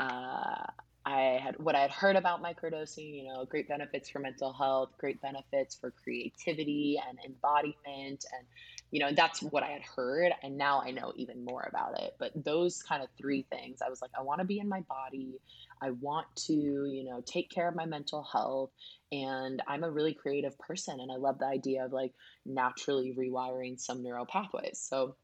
[0.00, 0.64] uh,
[1.06, 4.90] I had what I had heard about microdosing, you know, great benefits for mental health,
[4.98, 8.24] great benefits for creativity and embodiment.
[8.32, 8.46] And,
[8.94, 10.30] you know, that's what I had heard.
[10.44, 12.14] And now I know even more about it.
[12.16, 14.82] But those kind of three things, I was like, I want to be in my
[14.82, 15.40] body.
[15.82, 18.70] I want to, you know, take care of my mental health.
[19.10, 21.00] And I'm a really creative person.
[21.00, 22.12] And I love the idea of like
[22.46, 24.78] naturally rewiring some neural pathways.
[24.78, 25.16] So,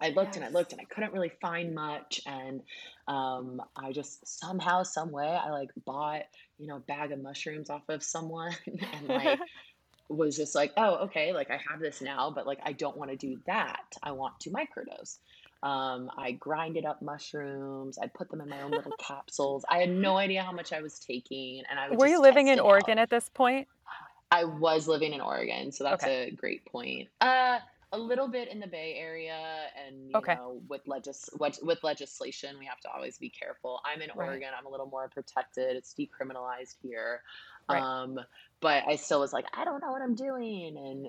[0.00, 2.20] I looked and I looked and I couldn't really find much.
[2.26, 2.60] And
[3.06, 6.22] um, I just somehow, some way, I like bought,
[6.58, 9.38] you know, a bag of mushrooms off of someone and like
[10.16, 13.10] was just like, oh, okay, like I have this now, but like I don't want
[13.10, 13.84] to do that.
[14.02, 15.18] I want to microdose.
[15.62, 17.96] Um, I grinded up mushrooms.
[17.96, 19.64] I put them in my own little capsules.
[19.70, 22.58] I had no idea how much I was taking, and I Were you living in
[22.58, 22.66] it out.
[22.66, 23.68] Oregon at this point?
[24.32, 26.28] I was living in Oregon, so that's Okay.
[26.28, 27.08] a great point.
[27.20, 27.58] Uh,
[27.92, 30.30] a little bit in the Bay Area, and you Okay.
[30.30, 33.80] know, with legis with, with legislation, we have to always be careful.
[33.84, 34.28] I'm in Right.
[34.28, 34.48] Oregon.
[34.58, 35.76] I'm a little more protected.
[35.76, 37.22] It's decriminalized here,
[37.68, 37.84] Right.
[37.84, 38.18] um,
[38.60, 41.06] but I still was like, I don't know what I'm doing, and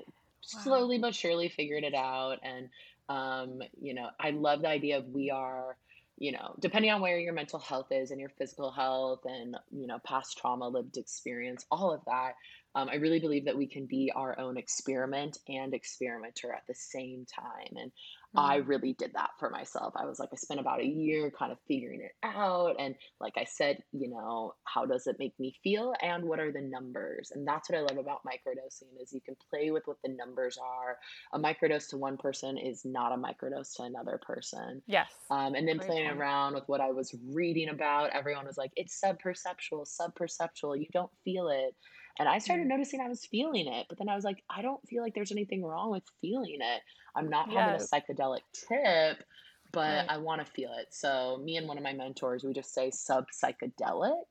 [0.53, 0.61] Wow.
[0.63, 2.39] slowly but surely figured it out.
[2.43, 2.69] And
[3.09, 5.77] um, you know, I love the idea of we are.
[6.17, 9.87] You know, depending on where your mental health is and your physical health and, you
[9.87, 12.33] know, past trauma, lived experience, all of that,
[12.75, 16.75] um, I really believe that we can be our own experiment and experimenter at the
[16.75, 17.75] same time.
[17.75, 17.91] And
[18.35, 18.65] I Mm.
[18.65, 19.93] really did that for myself.
[19.95, 22.75] I was like, I spent about a year kind of figuring it out.
[22.79, 26.51] And like I said, you know, how does it make me feel and what are
[26.51, 27.31] the numbers?
[27.31, 30.57] And that's what I love about microdosing is you can play with what the numbers
[30.57, 30.97] are.
[31.33, 34.81] A microdose to one person is not a microdose to another person.
[34.85, 35.13] Yes.
[35.29, 38.99] Um, and then playing around with what I was reading about, everyone was like, it's
[38.99, 40.79] subperceptual, subperceptual.
[40.79, 41.75] You don't feel it.
[42.19, 42.69] And I started Mm.
[42.69, 45.31] noticing I was feeling it, but then I was like, I don't feel like there's
[45.31, 46.81] anything wrong with feeling it.
[47.15, 49.23] I'm not having a psychedelic trip,
[49.71, 50.05] but Right.
[50.09, 50.87] I want to feel it.
[50.91, 54.23] So me and one of my mentors, we just say sub psychedelic.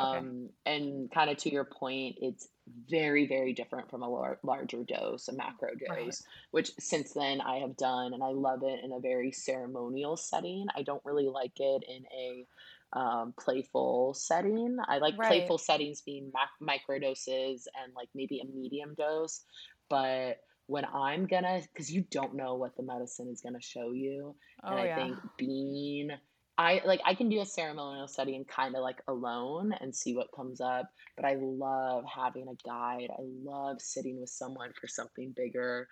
[0.00, 0.18] Okay.
[0.18, 2.48] Um, and kind of to your point, it's
[2.88, 6.04] very, very different from a lar- larger dose, a macro Right.
[6.04, 10.16] dose, which since then I have done, and I love it in a very ceremonial
[10.16, 10.66] setting.
[10.76, 12.46] I don't really like it in a
[12.92, 14.76] um, playful setting.
[14.88, 15.28] I like Right.
[15.28, 19.44] playful settings being mac- microdoses and like maybe a medium dose,
[19.88, 24.34] but when I'm gonna, because you don't know what the medicine is gonna show you,
[24.64, 24.94] Oh, and I yeah.
[24.94, 26.10] think being
[26.58, 30.28] I like I can do a ceremonial setting kind of like alone and see what
[30.36, 33.08] comes up, but I love having a guide.
[33.10, 35.88] I love sitting with someone for something bigger.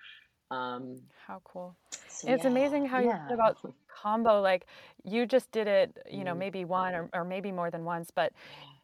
[0.50, 1.76] Um, How cool.
[2.08, 3.58] so It's yeah, amazing how you said about
[3.90, 4.66] Kambo, like
[5.04, 6.36] you just did it, you know, Mhm.
[6.36, 8.32] maybe one or, or maybe more than once, but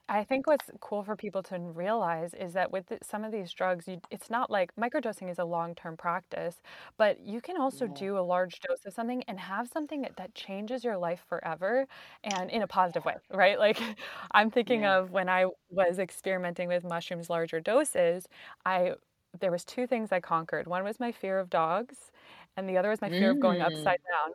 [0.09, 3.53] I think what's cool for people to realize is that with th- some of these
[3.53, 6.63] drugs, you, it's not like microdosing is a long-term practice,
[6.97, 10.35] but you can also do a large dose of something and have something that, that
[10.35, 11.87] changes your life forever
[12.25, 13.59] and in a positive way, right?
[13.59, 13.81] Like
[14.33, 14.87] I'm thinking Yeah.
[14.87, 18.29] of when I was experimenting with mushrooms larger doses,
[18.65, 18.95] I
[19.41, 20.67] there was two things I conquered.
[20.67, 22.11] One was my fear of dogs,
[22.57, 23.63] and the other was my fear of going Mm.
[23.63, 24.33] upside down.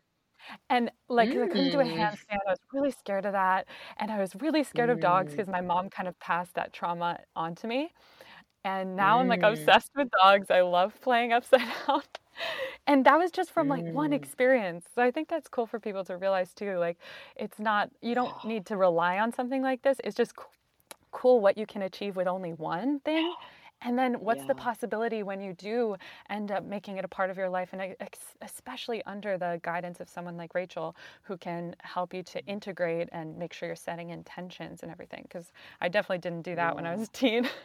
[0.70, 1.98] And, like, I couldn't do a Mm.
[2.00, 5.36] handstand, I was really scared of that, and I was really scared of dogs Mm.
[5.36, 7.94] because my mom kind of passed that trauma on to me,
[8.66, 9.72] and now I'm, like, Mm.
[9.72, 12.04] obsessed with dogs, I love playing upside down,
[12.88, 14.14] and that was just from, like, one Mm.
[14.14, 17.00] experience, so I think that's cool for people to realize too, like,
[17.38, 20.46] it's not you don't need to rely on something like this, it's just c
[21.12, 23.36] cool what you can achieve with only one thing,
[23.82, 25.96] and then what's the possibility when you do
[26.30, 27.96] end up making it a part of your life, and
[28.42, 33.38] especially under the guidance of someone like Rachael, who can help you to integrate and
[33.38, 35.24] make sure you're setting intentions and everything?
[35.24, 37.50] Because I definitely didn't do that when I was a teen.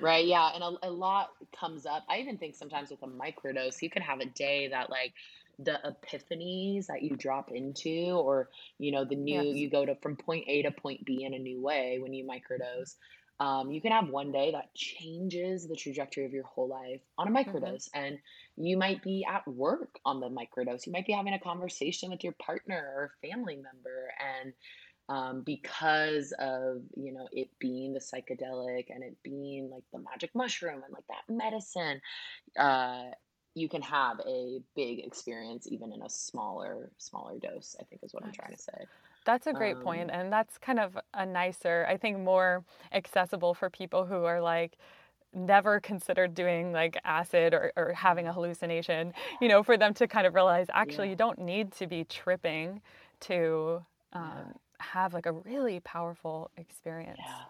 [0.00, 2.04] Right, yeah, and a, a lot comes up.
[2.10, 5.14] I even think sometimes with a microdose, you can have a day that like
[5.58, 9.54] the epiphanies that you drop into, or you know, the new Yes.
[9.54, 12.26] you go to from point A to point B in a new way when you
[12.26, 12.96] microdose.
[13.42, 17.28] Um, you can have one day that changes the trajectory of your whole life on
[17.28, 18.18] a hmm microdose, and
[18.56, 20.86] you might be at work on the microdose.
[20.86, 24.52] You might be having a conversation with your partner or family member, and
[25.08, 30.30] um, because of you know it being the psychedelic and it being like the magic
[30.34, 32.00] mushroom and like that medicine
[32.58, 33.04] uh,
[33.54, 38.14] you can have a big experience even in a smaller smaller dose i think is
[38.14, 38.86] what i'm trying to say
[39.24, 43.70] That's a great um, and that's kind of a nicer, I think, more accessible for
[43.70, 44.76] people who are like
[45.34, 50.08] never considered doing like acid or, or having a hallucination, you know, for them to
[50.08, 52.80] kind of realize actually yeah you don't need to be tripping
[53.20, 57.18] to yeah um, have like a really powerful experience.
[57.18, 57.44] yeah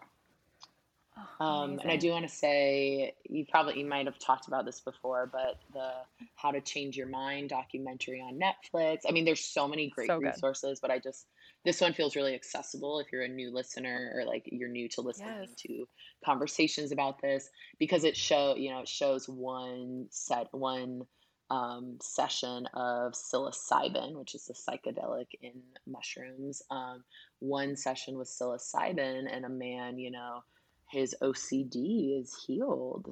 [1.41, 4.65] Oh, Um, and I do want to say, you probably you might have talked about
[4.65, 5.91] this before, but the
[6.37, 9.01] How to Change Your Mind documentary on Netflix.
[9.07, 11.27] I mean, there's so many great So resources, but I just
[11.65, 15.01] this one feels really accessible if you're a new listener or like you're new to
[15.17, 15.49] Yes.
[15.49, 15.87] listening to
[16.25, 17.49] conversations about this
[17.79, 21.03] because it show you know it shows one set one
[21.51, 26.63] um, session of psilocybin, which is the psychedelic in mushrooms.
[26.71, 27.05] Um,
[27.41, 30.45] one session with psilocybin, and a man, you know
[30.89, 33.09] his OCD is healed.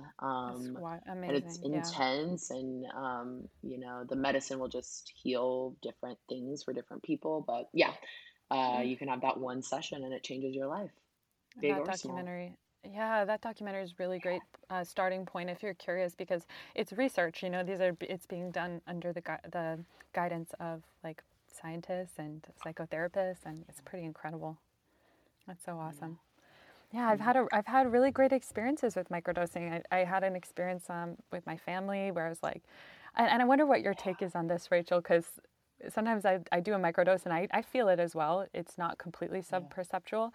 [0.46, 0.78] That's Um,
[1.26, 1.70] and it's amazing.
[1.70, 1.92] Yeah.
[1.94, 7.44] intense, and um, you know, the medicine will just heal different things for different people.
[7.46, 7.92] But yeah,
[8.50, 10.90] uh, you can have that one session and it changes your life,
[11.60, 11.96] big that or small.
[12.16, 16.92] documentary, yeah, that documentary is really great uh, starting point if you're curious because it's
[16.92, 17.42] research.
[17.42, 19.78] You know, these are it's being done under the gui- the
[20.12, 24.58] guidance of like scientists and psychotherapists, and it's pretty incredible.
[25.46, 26.18] That's so awesome.
[26.92, 29.82] Yeah, I've had a I've had really great experiences with microdosing.
[29.92, 32.62] I, I had an experience um, with my family where I was like,
[33.16, 35.26] and, and I wonder what your take is on this, Rachael, because
[35.88, 38.46] sometimes I, I do a microdose and I, I feel it as well.
[38.54, 39.58] It's not completely Yeah.
[39.62, 40.32] subperceptual,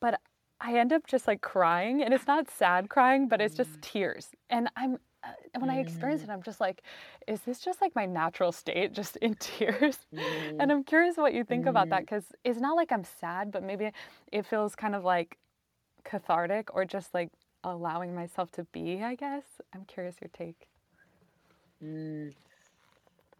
[0.00, 0.20] but
[0.60, 3.80] I end up just like crying, and it's not sad crying, but it's just Mm.
[3.80, 4.28] tears.
[4.50, 6.24] And I'm uh, when I experience Mm.
[6.24, 6.82] it, I'm just like,
[7.26, 9.98] is this just like my natural state, just in tears?
[10.58, 10.72] And Mm.
[10.72, 12.06] I'm curious what you think about that Mm.
[12.06, 13.90] because it's not like I'm sad, but maybe
[14.32, 15.38] it feels kind of like
[16.04, 17.30] cathartic or just like
[17.64, 19.44] allowing myself to be, I guess.
[19.74, 20.68] I'm curious your take.
[21.82, 22.32] Mm.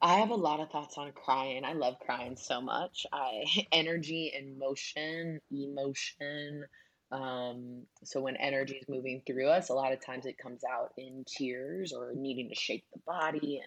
[0.03, 1.65] I have a lot of thoughts on crying.
[1.65, 3.07] I love crying so much.
[3.13, 6.65] I energy and motion, emotion.
[7.13, 10.93] Um, so when energy is moving through us, a lot of times it comes out
[10.97, 13.61] in tears or needing to shake the body.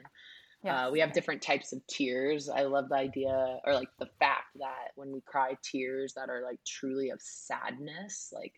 [0.63, 2.49] And uh, we have different types of tears.
[2.49, 6.41] I love the idea or like the fact that when we cry tears that are
[6.41, 8.53] like truly of sadness, like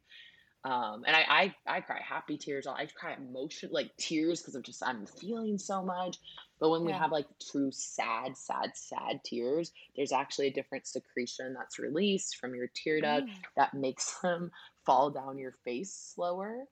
[0.66, 2.68] um, and I, I I cry happy tears.
[2.68, 6.18] I cry emotion like tears because of just I'm feeling so much.
[6.60, 11.54] But when we have like true sad, sad, sad tears, there's actually a different secretion
[11.54, 14.52] that's released from your tear duct Mm, that makes them
[14.86, 16.66] fall down your face slower.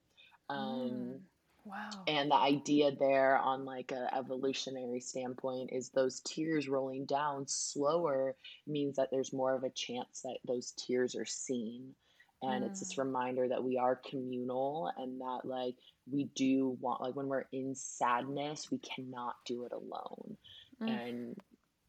[0.55, 1.15] mm.
[1.15, 1.21] Um,
[1.65, 2.07] Wow.
[2.07, 8.35] and the idea there on like a evolutionary standpoint is those tears rolling down slower
[8.67, 11.95] means that there's more of a chance that those tears are seen.
[12.43, 15.75] And it's this Mm, reminder that we are communal and that like
[16.11, 20.37] we do want like when we're in sadness, we cannot do it alone.
[20.81, 20.89] mm.
[20.89, 21.35] And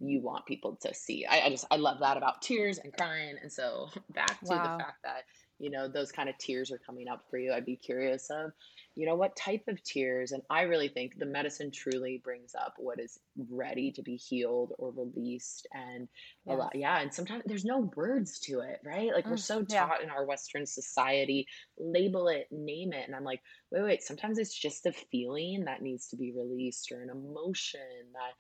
[0.01, 1.27] you want people to see.
[1.27, 3.37] I, I just I love that about tears and crying.
[3.43, 5.25] And so back to the fact that,
[5.59, 7.53] you know, those kind of tears are coming up for you.
[7.53, 8.53] I'd be curious of
[8.95, 12.75] you know what type of tears and i really think the medicine truly brings up
[12.79, 16.09] what is ready to be healed or released and
[16.49, 19.65] a lot yeah and sometimes there's no words to it right like we're Mm, so
[19.69, 19.89] yeah.
[19.89, 21.47] taught in our western society
[21.79, 23.41] label it name it and i'm like
[23.71, 28.13] wait wait sometimes it's just a feeling that needs to be released or an emotion
[28.13, 28.35] that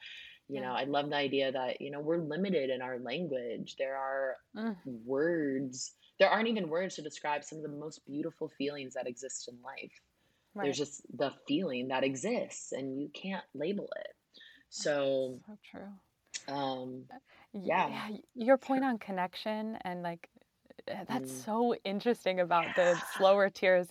[0.48, 3.96] you know i love the idea that you know we're limited in our language there
[3.96, 8.94] are Mm, words there aren't even words to describe some of the most beautiful feelings
[8.94, 9.92] that exist in life
[10.60, 14.14] there's just the feeling that exists and you can't label it.
[14.70, 15.92] So, so true.
[16.48, 17.04] um,
[17.52, 17.90] yeah.
[17.90, 20.28] Yeah, your point on connection and like
[20.90, 23.88] uh, that's Mm, so interesting about the slower tears.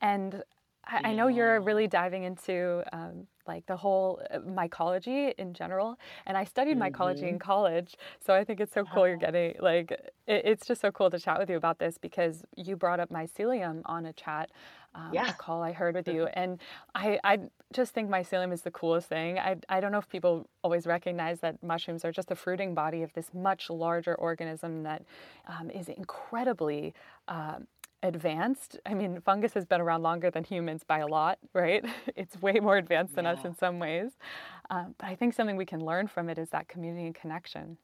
[0.00, 0.42] And
[0.86, 5.98] I, I know you're really diving into um, like the whole uh, mycology in general.
[6.26, 7.40] And I studied mycology in Mhm.
[7.40, 7.96] college.
[8.24, 9.90] So I think it's so cool you're getting like,
[10.26, 13.10] it, it's just so cool to chat with you about this because you brought up
[13.10, 14.50] mycelium on a chat,
[14.94, 16.26] um, a call I heard with you.
[16.34, 16.60] And
[16.94, 17.38] I, I
[17.72, 19.38] just think mycelium is the coolest thing.
[19.38, 23.02] I, I don't know if people always recognize that mushrooms are just the fruiting body
[23.02, 25.02] of this much larger organism that
[25.46, 26.94] um, is incredibly
[27.28, 27.66] um,
[28.02, 28.78] advanced.
[28.86, 31.84] I mean, fungus has been around longer than humans by a lot, right?
[32.16, 34.12] It's way more advanced than us in some ways.
[34.70, 37.78] Um, but I think something we can learn from it is that community and connection,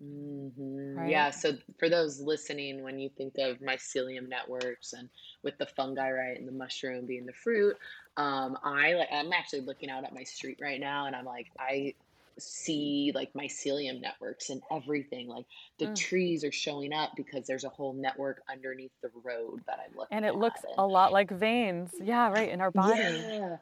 [0.00, 0.48] hmm
[0.94, 1.04] right?
[1.04, 5.08] Yeah, so for those listening, when you think of mycelium networks and
[5.42, 7.76] with the fungi, right, and the mushroom being the fruit,
[8.16, 11.48] um, I like I'm actually looking out at my street right now, and I'm like,
[11.58, 11.94] I
[12.38, 15.28] see like mycelium networks and everything.
[15.28, 15.46] Like
[15.78, 15.96] the Mm.
[15.96, 20.16] trees are showing up because there's a whole network underneath the road that I'm looking.
[20.16, 21.94] And it looks at, a lot like veins.
[22.00, 23.02] Yeah, right, in our body.
[23.02, 23.58] yeah.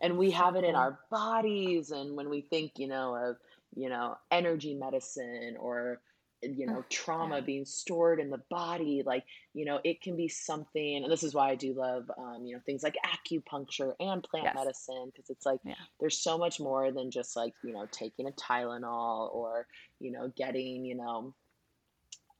[0.00, 3.36] and we have it in our bodies and when we think you know of
[3.74, 6.00] you know energy medicine or
[6.42, 7.42] you Mm, know trauma Yeah.
[7.42, 9.24] being stored in the body like
[9.54, 12.54] you know it can be something and this is why i do love um, you
[12.54, 14.54] know things like acupuncture and plant Yes.
[14.54, 15.74] medicine because it's like Yeah.
[16.00, 19.66] there's so much more than just like you know taking a tylenol or
[19.98, 21.34] you know getting you know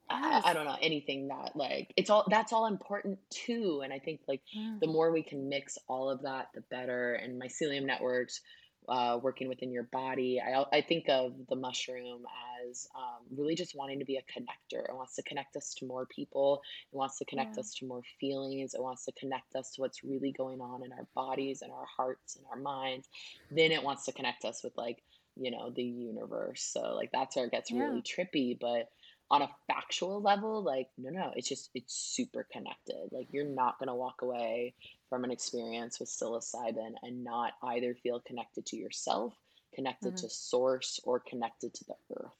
[0.09, 3.99] I, I don't know anything that like it's all that's all important too and i
[3.99, 7.85] think like Mm, the more we can mix all of that the better and mycelium
[7.85, 8.41] networks
[8.89, 10.41] uh, working within your body.
[10.41, 12.23] I, I think of the mushroom
[12.69, 14.83] as um, really just wanting to be a connector.
[14.89, 16.61] It wants to connect us to more people.
[16.93, 17.59] It wants to connect Yeah.
[17.59, 18.75] us to more feelings.
[18.75, 21.87] It wants to connect us to what's really going on in our bodies and our
[21.97, 23.09] hearts and our minds.
[23.51, 24.99] Then it wants to connect us with like
[25.37, 26.63] you know the universe.
[26.63, 27.75] So like that's where it gets Yeah.
[27.75, 28.89] really trippy but
[29.31, 33.11] on a factual level, like, no, no, it's just, it's super connected.
[33.13, 34.75] Like, you're not going to walk away
[35.09, 39.35] from an experience with psilocybin and not either feel connected to yourself,
[39.75, 40.19] connected Mhm.
[40.19, 42.33] to source, or connected to the earth.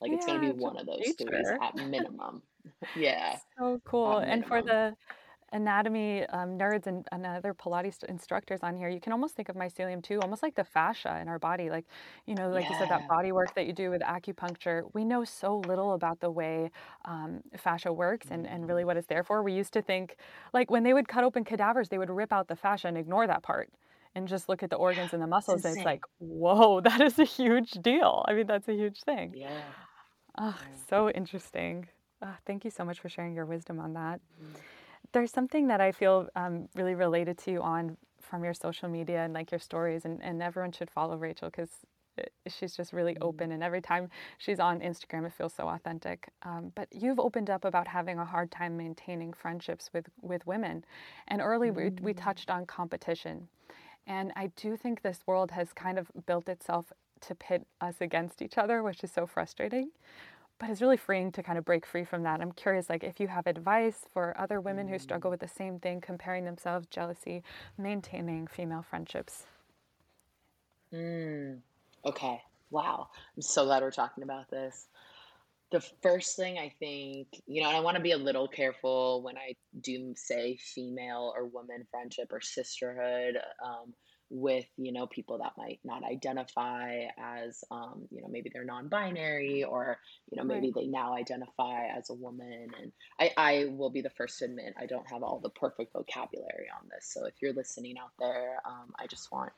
[0.00, 1.58] Like, it's going to be one of those nature.
[1.60, 2.42] at minimum.
[2.94, 4.18] Yeah, So cool.
[4.18, 4.96] at And for the
[5.54, 9.56] anatomy um, nerds and, and other Pilates instructors on here, you can almost think of
[9.56, 11.70] mycelium too, almost like the fascia in our body.
[11.70, 11.86] Like,
[12.26, 14.82] you know, like you said, that body work that you do with acupuncture.
[14.94, 16.70] We know so little about the way
[17.06, 18.86] um, fascia works and, and really Mhm.
[18.86, 19.42] what it's there for.
[19.42, 20.16] We used to think,
[20.52, 23.26] like, when they would cut open cadavers, they would rip out the fascia and ignore
[23.26, 23.70] that part
[24.14, 25.64] and just look at the Yeah, organs and the it's muscles.
[25.64, 28.24] And it's like, whoa, that is a huge deal.
[28.28, 29.34] I mean, that's a huge thing.
[29.34, 29.72] Yeah,
[30.36, 30.80] Ah, yeah.
[30.88, 31.88] so interesting.
[32.22, 34.20] Ah, thank you so much for sharing your wisdom on that.
[34.38, 34.64] Mhm.
[35.14, 39.24] There's something that I feel um, really related to you on from your social media
[39.24, 41.70] and like your stories, and, and everyone should follow Rachael because
[42.48, 43.52] she's just really open.
[43.52, 46.28] And every time she's on Instagram, it feels so authentic.
[46.44, 50.84] Um, but you've opened up about having a hard time maintaining friendships with, with women.
[51.28, 52.24] And early we, we Mm.
[52.24, 53.48] touched on competition.
[54.06, 56.92] And I do think this world has kind of built itself
[57.22, 59.90] to pit us against each other, which is so frustrating
[60.58, 62.40] but it's really freeing to kind of break free from that.
[62.40, 65.32] I'm curious, like, if you have advice for other women who struggle Mm.
[65.32, 67.42] with the same thing, comparing themselves, jealousy,
[67.78, 69.46] maintaining female friendships.
[70.92, 71.60] Mm.
[72.04, 72.40] Okay.
[72.70, 73.08] Wow.
[73.36, 74.88] I'm so glad we're talking about this.
[75.72, 79.22] The first thing I think, you know, and I want to be a little careful
[79.22, 83.94] when I do say female or woman friendship or sisterhood um,
[84.34, 89.62] with, you know, people that might not identify as, um, you know, maybe they're non-binary
[89.62, 90.60] or, you know, Right.
[90.60, 92.68] maybe they now identify as a woman.
[92.82, 95.92] And I, I will be the first to admit I don't have all the perfect
[95.92, 97.06] vocabulary on this.
[97.06, 99.52] So if you're listening out there, um, I just want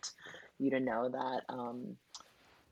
[0.58, 1.42] you to know that.
[1.48, 1.96] Um,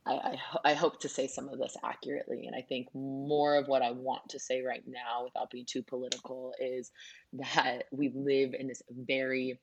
[0.06, 2.46] I, I, I hope to say some of this accurately.
[2.46, 5.82] And I think more of what I want to say right now, without being too
[5.82, 6.92] political, is
[7.32, 9.58] that we live in this very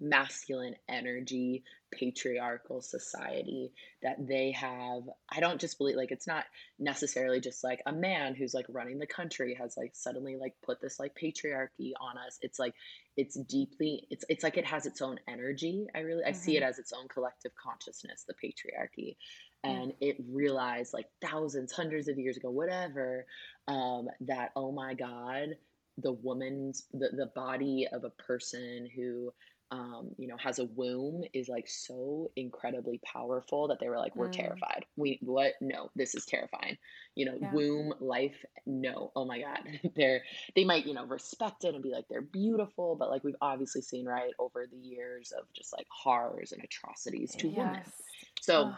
[0.00, 3.72] masculine energy patriarchal society
[4.02, 5.02] that they have.
[5.30, 6.44] I don't just believe like it's not
[6.78, 10.80] necessarily just like a man who's like running the country has like suddenly like put
[10.80, 12.38] this like patriarchy on us.
[12.42, 12.74] It's like
[13.16, 15.86] it's deeply it's it's like it has its own energy.
[15.94, 16.62] I really i see Mm-hmm.
[16.62, 19.16] it as its own collective consciousness the patriarchy.
[19.64, 23.26] And it realized like thousands hundreds of years ago whatever
[23.66, 25.56] um that oh my god
[25.98, 29.32] the woman's the, the body of a person who
[29.70, 34.16] um, you know, has a womb is like so incredibly powerful that they were like,
[34.16, 34.32] we're Mm.
[34.32, 34.84] terrified.
[34.96, 35.54] We what?
[35.60, 36.78] No, this is terrifying.
[37.14, 37.50] You know, Yeah.
[37.52, 38.44] womb life.
[38.66, 39.60] No, oh my God,
[39.96, 40.22] they're
[40.54, 43.82] they might you know respect it and be like they're beautiful, but like we've obviously
[43.82, 47.92] seen right over the years of just like horrors and atrocities to women.
[48.40, 48.74] So Ugh.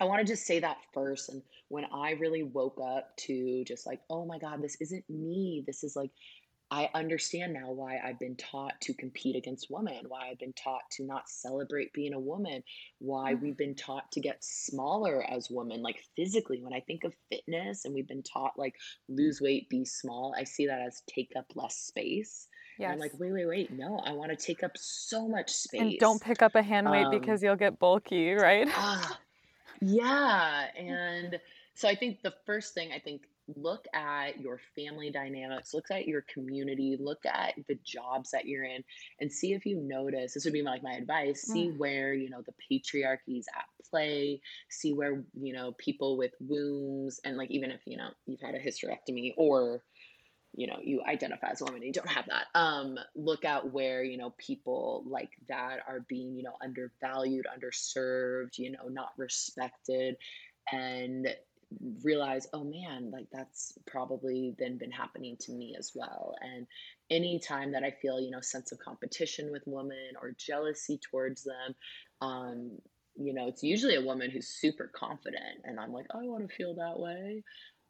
[0.00, 1.28] I want to just say that first.
[1.30, 5.62] And when I really woke up to just like, oh my God, this isn't me.
[5.66, 6.10] This is like
[6.74, 10.90] I understand now why I've been taught to compete against women, why I've been taught
[10.92, 12.64] to not celebrate being a woman,
[12.98, 13.40] why Mm.
[13.40, 16.60] we've been taught to get smaller as women, like physically.
[16.60, 18.74] When I think of fitness and we've been taught like
[19.08, 22.48] lose weight, be small, I see that as take up less space.
[22.82, 25.80] And I'm like, wait, wait, wait, no, I want to take up so much space.
[25.80, 28.68] And don't pick up a hand weight Um, because you'll get bulky, right?
[28.74, 29.20] ah,
[29.80, 30.66] yeah.
[30.76, 31.40] And
[31.74, 33.22] so I think the first thing I think
[33.56, 38.64] look at your family dynamics, look at your community, look at the jobs that you're
[38.64, 38.82] in,
[39.20, 40.34] and see if you notice.
[40.34, 41.42] This would be like my advice.
[41.42, 41.78] See Mm.
[41.78, 44.40] where you know the patriarchy is at play.
[44.70, 48.54] See where you know people with wombs, and like even if you know you've had
[48.54, 49.82] a hysterectomy or
[50.56, 53.72] you know you identify as a woman and you don't have that um look at
[53.72, 59.10] where you know people like that are being you know undervalued underserved you know not
[59.16, 60.16] respected
[60.72, 61.28] and
[62.04, 66.36] realize oh man like that's probably then been happening to me as well.
[66.40, 66.66] And
[67.10, 71.74] anytime that i feel you know sense of competition with women or jealousy towards them
[72.22, 72.70] um
[73.16, 76.48] you know it's usually a woman who's super confident and i'm like oh, i want
[76.48, 77.42] to feel that way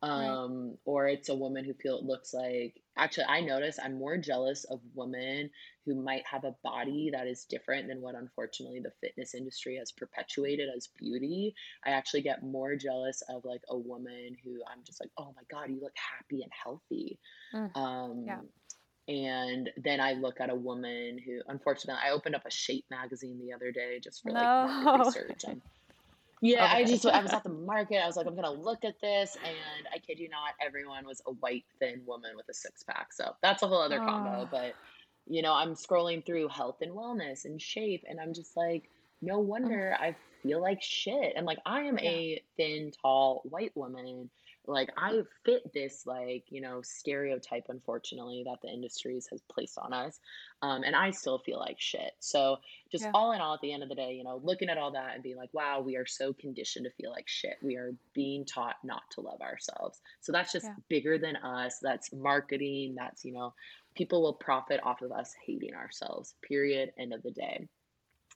[0.06, 0.28] Right.
[0.28, 4.64] um or it's a woman who feel looks like actually i notice i'm more jealous
[4.64, 5.50] of women
[5.86, 9.92] who might have a body that is different than what unfortunately the fitness industry has
[9.92, 11.54] perpetuated as beauty
[11.86, 15.42] i actually get more jealous of like a woman who i'm just like oh my
[15.50, 17.18] god you look happy and healthy
[17.54, 17.70] Mm.
[18.26, 18.38] Yeah.
[18.38, 18.48] um
[19.06, 23.38] and then i look at a woman who unfortunately i opened up a shape magazine
[23.38, 24.98] the other day just for like No.
[25.04, 25.60] research and
[26.44, 28.02] yeah, I just I was at the market.
[28.02, 31.22] I was like, I'm gonna look at this, and I kid you not, everyone was
[31.26, 33.12] a white, thin woman with a six pack.
[33.14, 34.42] So that's a whole other combo.
[34.42, 34.48] Oh.
[34.50, 34.74] But
[35.26, 38.90] you know, I'm scrolling through health and wellness and shape, and I'm just like,
[39.22, 39.46] no Mm.
[39.46, 41.32] wonder I feel like shit.
[41.36, 42.10] And like, I am Yeah.
[42.10, 44.30] a thin, tall, white woman.
[44.66, 49.92] Like, I fit this like you know stereotype, unfortunately, that the industries has placed on
[49.92, 50.18] us,
[50.62, 52.12] um, and I still feel like shit.
[52.20, 52.58] So
[52.90, 53.14] just Yeah.
[53.14, 55.14] all in all, at the end of the day, you know, looking at all that
[55.14, 57.56] and being like, wow, we are so conditioned to feel like shit.
[57.62, 60.00] We are being taught not to love ourselves.
[60.20, 60.76] So that's just Yeah.
[60.88, 61.78] bigger than us.
[61.82, 62.94] That's marketing.
[62.98, 63.54] That's, you know,
[63.96, 66.92] people will profit off of us hating ourselves, period.
[66.98, 67.68] End of the day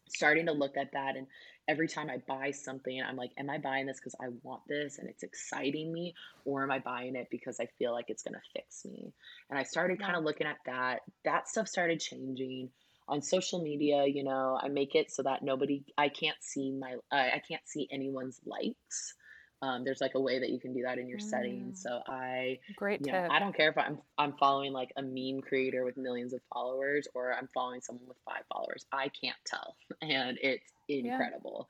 [0.08, 1.26] starting to look at that and
[1.68, 4.98] every time i buy something i'm like am i buying this because i want this
[4.98, 8.34] and it's exciting me or am i buying it because i feel like it's going
[8.34, 9.12] to fix me?
[9.50, 11.00] And i started kind of looking at that.
[11.24, 12.70] That stuff started changing.
[13.10, 16.96] On social media you know i make it so that nobody i can't see my
[17.10, 19.14] i, I can't see anyone's likes
[19.62, 21.82] um, there's like a way that you can do that in your settings Mm.
[21.82, 23.30] so i Great you know, tip.
[23.30, 27.06] I don't care if I'm I'm following like a meme creator with millions of followers
[27.14, 28.86] or I'm following someone with five followers.
[28.92, 31.12] I can't tell, and it's Yeah.
[31.12, 31.68] incredible.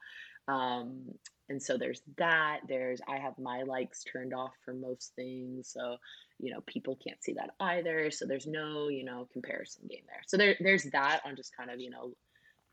[0.49, 1.05] Um,
[1.51, 2.61] and so there's that.
[2.68, 5.97] There's I have my likes turned off for most things, so
[6.39, 8.11] you know people can't see that either.
[8.11, 10.22] So there's no you know comparison game there.
[10.26, 12.12] So there there's that on just kind of you know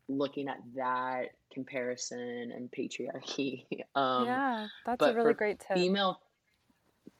[0.08, 3.66] looking at that comparison and patriarchy.
[3.94, 4.68] Um, Yeah.
[4.84, 5.76] That's a really great tip.
[5.76, 6.20] female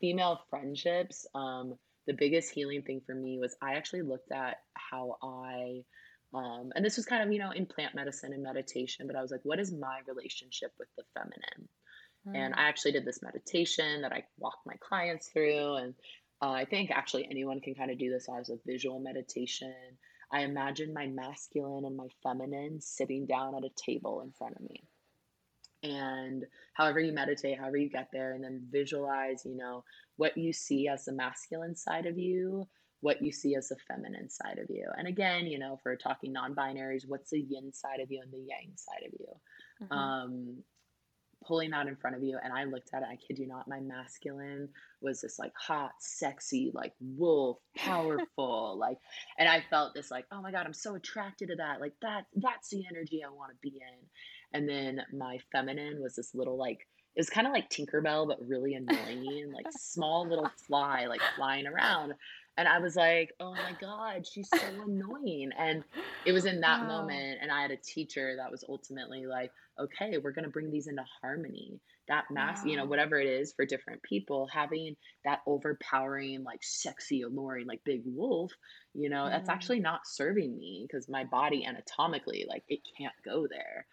[0.01, 5.17] female friendships, um, the biggest healing thing for me was I actually looked at how
[5.23, 5.85] I,
[6.35, 9.23] um, and this was kind of, you know, in plant medicine and meditation, but I
[9.23, 11.69] was like, what is my relationship with the feminine?
[12.35, 12.59] And Mm.
[12.59, 15.75] I actually did this meditation that I walk my clients through.
[15.77, 15.95] And
[16.43, 19.75] uh, I think actually anyone can kind of do this as a visual meditation.
[20.37, 24.69] I imagine my masculine and my feminine sitting down at a table in front of
[24.69, 24.85] me
[25.83, 29.85] and however you meditate, however you get there, and then visualize, you know,
[30.17, 32.69] what you see as the masculine side of you,
[33.01, 34.89] what you see as the feminine side of you.
[34.97, 38.21] And again, you know, if we're talking non binaries, what's the yin side of you
[38.23, 39.41] and the yang side of you?
[39.81, 39.91] Mhm.
[39.97, 40.65] Um,
[41.45, 42.39] pulling that in front of you.
[42.43, 44.69] And I looked at it, I kid you not, my masculine
[45.01, 48.99] was this like hot, sexy, like wolf, powerful, like,
[49.39, 51.81] and I felt this like, oh my God, I'm so attracted to that.
[51.81, 54.07] Like that, that's the energy I want to be in.
[54.53, 58.47] And then my feminine was this little like, it was kind of like Tinkerbell, but
[58.47, 62.13] really annoying, like small little fly, like flying around.
[62.57, 65.51] And I was like, oh my God, she's so annoying.
[65.59, 65.85] And
[66.25, 66.87] it was in that Wow.
[66.87, 67.39] moment.
[67.41, 70.87] And I had a teacher that was ultimately like, okay, we're going to bring these
[70.89, 71.81] into harmony.
[72.09, 77.23] That mass, you know, whatever it is for different people, having that overpowering, like sexy,
[77.23, 78.53] alluring, like big wolf,
[78.95, 79.51] you know, that's Mm.
[79.51, 83.87] actually not serving me because my body anatomically, like it can't go there.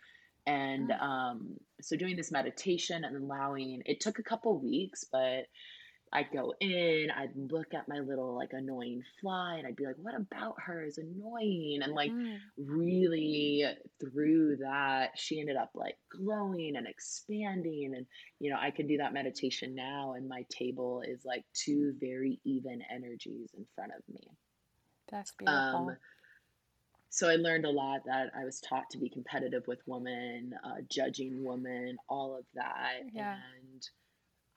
[0.45, 0.99] And Mm.
[0.99, 5.45] um, so doing this meditation and allowing, it took a couple weeks, but
[6.13, 9.97] I'd go in, I'd look at my little like annoying fly, and I'd be like,
[9.97, 11.79] what about her is annoying?
[11.83, 12.51] And like, Mm.
[12.57, 13.65] really
[13.99, 17.93] through that, she ended up like glowing and expanding.
[17.95, 18.05] And,
[18.39, 22.39] you know, I can do that meditation now, and my table is like two very
[22.45, 24.21] even energies in front of me.
[25.07, 25.97] That's Um, beautiful.
[27.09, 30.81] so I learned a lot that I was taught to be competitive with women, uh,
[30.89, 33.01] judging women, all of that.
[33.01, 33.41] Yeah.
[33.43, 33.87] And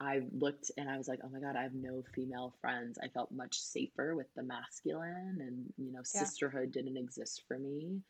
[0.01, 2.99] I looked and I was like, oh my God, I have no female friends.
[3.03, 6.31] I felt much safer with the masculine, and, you know, Yeah.
[6.31, 8.03] sisterhood didn't exist for me.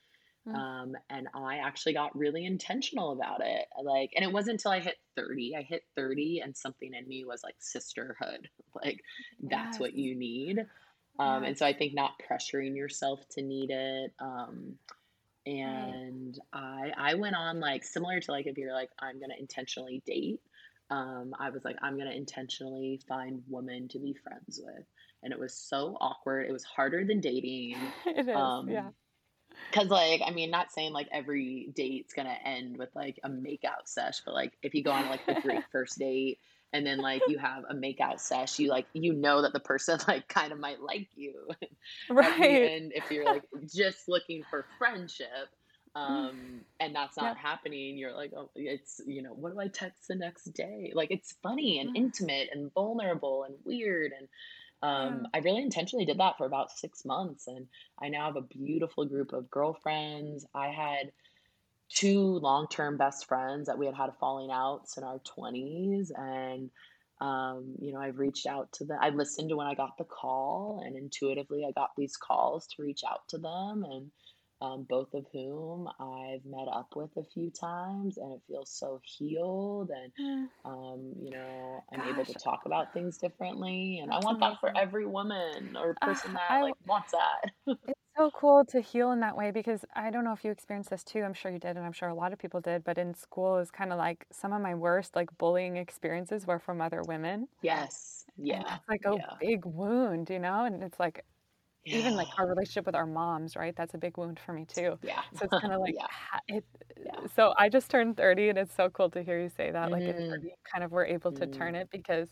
[0.46, 0.52] Mm.
[0.54, 3.66] Um, and I actually got really intentional about it.
[3.82, 5.54] Like, and it wasn't until I hit 30.
[5.56, 8.48] I hit 30 and something in me was like sisterhood.
[8.84, 9.02] Like,
[9.40, 9.80] that's Yes.
[9.80, 10.58] what you need.
[11.18, 14.12] Um, and so I think not pressuring yourself to need it.
[14.20, 14.78] Um,
[15.64, 16.00] Right.
[16.24, 20.02] and I I went on like similar to like if you're like I'm gonna intentionally
[20.06, 20.40] date.
[20.90, 24.84] Um, I was like I'm gonna intentionally find women to be friends with,
[25.22, 26.48] and it was so awkward.
[26.48, 27.76] It was harder than dating.
[28.06, 28.26] It is.
[28.28, 28.36] Yeah.
[28.36, 28.94] Um,
[29.72, 33.86] cause like I mean, not saying like every date's gonna end with like a makeout
[33.86, 36.38] sesh, but like if you go on like a great first date
[36.72, 39.98] and then like you have a makeout sesh, you like you know that the person
[40.08, 41.48] like kind of might like you.
[42.10, 42.70] Right.
[42.70, 45.48] end if you're like just looking for friendship
[45.96, 47.22] um and that's Yeah.
[47.24, 50.92] not happening you're like oh it's you know what do i text the next day
[50.94, 51.96] like it's funny and Mm.
[51.96, 54.28] intimate and vulnerable and weird and
[54.82, 55.08] Yeah.
[55.08, 57.66] um i really intentionally did that for about six months and
[58.02, 61.12] i now have a beautiful group of girlfriends i had
[61.88, 66.70] two long-term best friends that we had had falling outs in our 20s and
[67.20, 70.04] um, you know i've reached out to them i listened to when i got the
[70.04, 74.10] call and intuitively i got these calls to reach out to them and
[74.60, 79.00] um, both of whom i've met up with a few times and it feels so
[79.04, 80.48] healed and Mm.
[80.64, 84.58] um, you know i'm able to talk about things differently and i that's want that
[84.60, 87.52] for every woman or Ah, person that I like wants that
[87.86, 90.90] It's so cool to heal in that way because I don't know if you experienced
[90.90, 91.22] this too.
[91.22, 92.82] I'm sure you did, and I'm sure a lot of people did.
[92.84, 96.58] But in school, it's kind of like some of my worst like bullying experiences were
[96.58, 100.64] from other women, yes and yeah that's like a yeah big wound, you know.
[100.64, 101.24] And it's like
[101.92, 103.74] even like our relationship with our moms, right?
[103.76, 104.98] That's a big wound for me too.
[105.02, 106.06] yeah So it's kind of like yeah
[106.48, 106.64] it.
[107.04, 109.92] yeah So I just turned 30, and it's so cool to hear you say that.
[109.92, 112.28] Like at Mhm, 30, kind of were able to turn mm, it because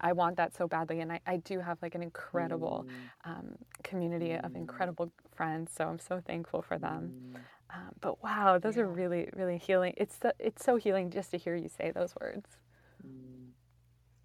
[0.00, 3.56] I want that so badly, and I, I do have like an incredible mm, um,
[3.84, 5.72] community of mm, incredible friends.
[5.76, 7.12] So I'm so thankful for them.
[7.12, 7.46] mm.
[7.74, 9.94] Um, but wow, those are really, really healing.
[9.96, 12.58] It's so, it's so healing just to hear you say those words.
[13.04, 13.52] Mm.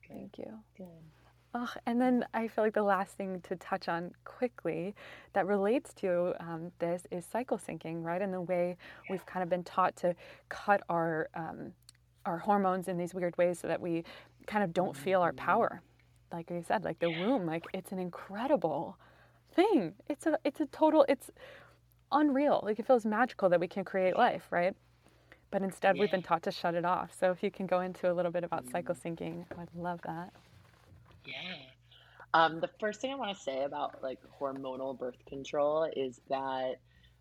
[0.07, 0.63] Thank you.
[0.77, 1.12] good.
[1.55, 4.95] Oh, and then I feel like the last thing to touch on quickly
[5.33, 8.21] that relates to um, this is cycle syncing, right?
[8.21, 8.75] And the way
[9.07, 10.15] we've kind of been taught to
[10.49, 11.73] cut our um,
[12.25, 14.03] our hormones in these weird ways so that we
[14.47, 15.81] kind of don't feel our power.
[16.31, 18.97] Like you said, like the womb, like it's an incredible
[19.53, 19.93] thing.
[20.09, 21.29] It's a it's a total it's
[22.11, 22.61] unreal.
[22.63, 24.73] Like it feels magical that we can create life, right?
[25.51, 27.13] But instead, we've been taught to shut it off.
[27.19, 29.01] So if you can go into a little bit about cycle Mm.
[29.03, 30.33] syncing, I would love that.
[31.25, 31.55] Yeah.
[32.33, 36.75] Um, the first thing I want to say about like hormonal birth control is that,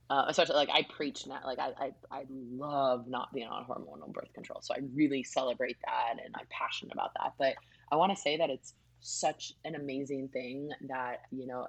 [0.09, 4.13] uh, especially like I preach now, like I, I, I love not being on hormonal
[4.13, 4.61] birth control.
[4.63, 7.35] So I really celebrate that and I'm passionate about that.
[7.39, 7.55] But
[7.91, 11.67] I want to say that it's such an amazing thing that, you know,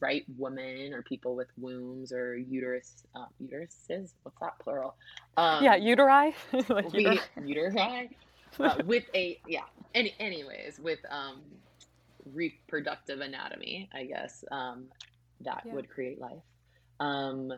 [0.00, 4.94] right women or people with wombs or uterus, uh, uteruses, what's that plural?
[5.60, 6.34] Yeah, Um, uteri,
[6.68, 7.20] like uteri.
[7.40, 8.10] uteri,
[8.60, 9.62] uh, with a, yeah,
[9.94, 11.42] any, anyways, with, um,
[12.32, 14.88] reproductive anatomy, I guess, um,
[15.40, 15.74] that Yeah.
[15.74, 16.42] would create life.
[17.00, 17.52] Um,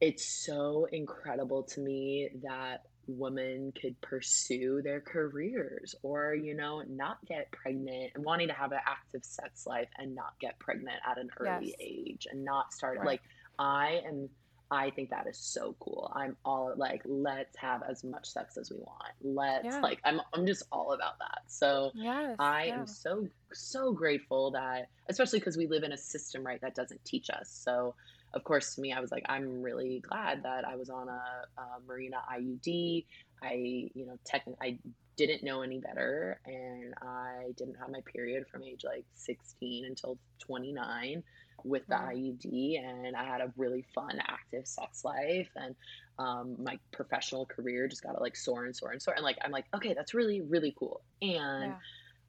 [0.00, 7.18] it's so incredible to me that women could pursue their careers or, you know, not
[7.26, 11.18] get pregnant and wanting to have an active sex life and not get pregnant at
[11.18, 11.76] an early Yes.
[11.80, 13.06] age and not start Right.
[13.06, 13.22] like
[13.58, 14.28] I am
[14.70, 16.12] I think that is so cool.
[16.14, 19.12] I'm all like, let's have as much sex as we want.
[19.22, 19.80] Let's Yeah.
[19.82, 21.42] like I'm I'm just all about that.
[21.46, 22.36] So Yes.
[22.38, 22.74] I Yeah.
[22.74, 27.04] am so so grateful that especially because we live in a system right that doesn't
[27.04, 27.50] teach us.
[27.50, 27.94] So
[28.34, 31.60] of course to me I was like I'm really glad that I was on a,
[31.60, 33.06] a Mirena IUD.
[33.42, 33.52] I
[33.94, 34.78] you know tech I
[35.16, 40.18] didn't know any better and I didn't have my period from age like 16 until
[40.46, 41.22] 29
[41.64, 41.94] with the.
[41.94, 45.74] IUD and I had a really fun active sex life and
[46.18, 49.36] um, my professional career just got to like soar and soar and soar and like
[49.42, 51.74] I'm like okay that's really really cool and Yeah.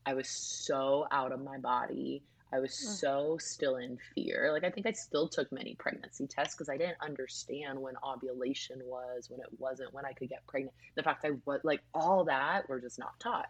[0.06, 2.24] I was so out of my body.
[2.54, 3.00] I was Mm.
[3.02, 4.54] so still in fear.
[4.54, 8.80] Like I think I still took many pregnancy tests because I didn't understand when ovulation
[8.86, 10.74] was, when it wasn't, when I could get pregnant.
[10.96, 13.48] The fact I was like all that we're just not taught.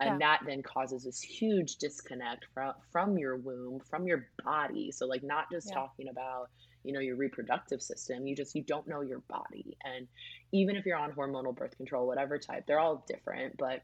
[0.00, 0.08] Yeah.
[0.08, 4.92] And that then causes this huge disconnect from from your womb, from your body.
[4.92, 5.74] So like not just Yeah.
[5.74, 6.46] talking about,
[6.84, 9.76] you know, your reproductive system, you just you don't know your body.
[9.84, 10.08] And
[10.52, 13.80] even if you're on hormonal birth control, whatever type, they're all different, but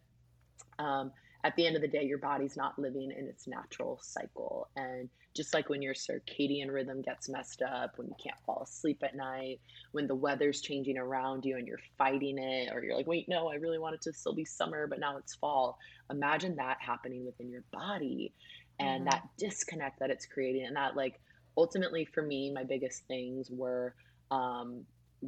[0.78, 1.12] um,
[1.46, 4.68] at the end of the day, your body's not living in its natural cycle.
[4.74, 8.98] And just like when your circadian rhythm gets messed up, when you can't fall asleep
[9.04, 9.60] at night,
[9.92, 13.48] when the weather's changing around you and you're fighting it, or you're like, wait, no,
[13.48, 15.76] I really want it to still be summer, but now it's fall.
[16.10, 18.34] Imagine that happening within your body
[18.80, 19.06] and Mhm.
[19.06, 20.66] that disconnect that it's creating.
[20.66, 21.14] And that, like,
[21.56, 23.94] ultimately for me, my biggest things were
[24.32, 24.86] um,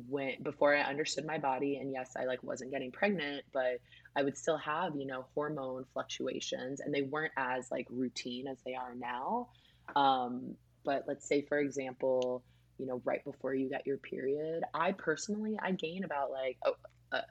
[0.09, 3.81] when before I understood my body, and yes, I like wasn't getting pregnant, but
[4.17, 8.59] I would still have, you know, hormone fluctuations, and they weren't as like routine as
[8.65, 9.49] they are now.
[9.97, 12.43] Um, but let's say, for example,
[12.79, 16.75] you know, right before you get your period, I personally I gain about like oh,
[17.13, 17.23] uh,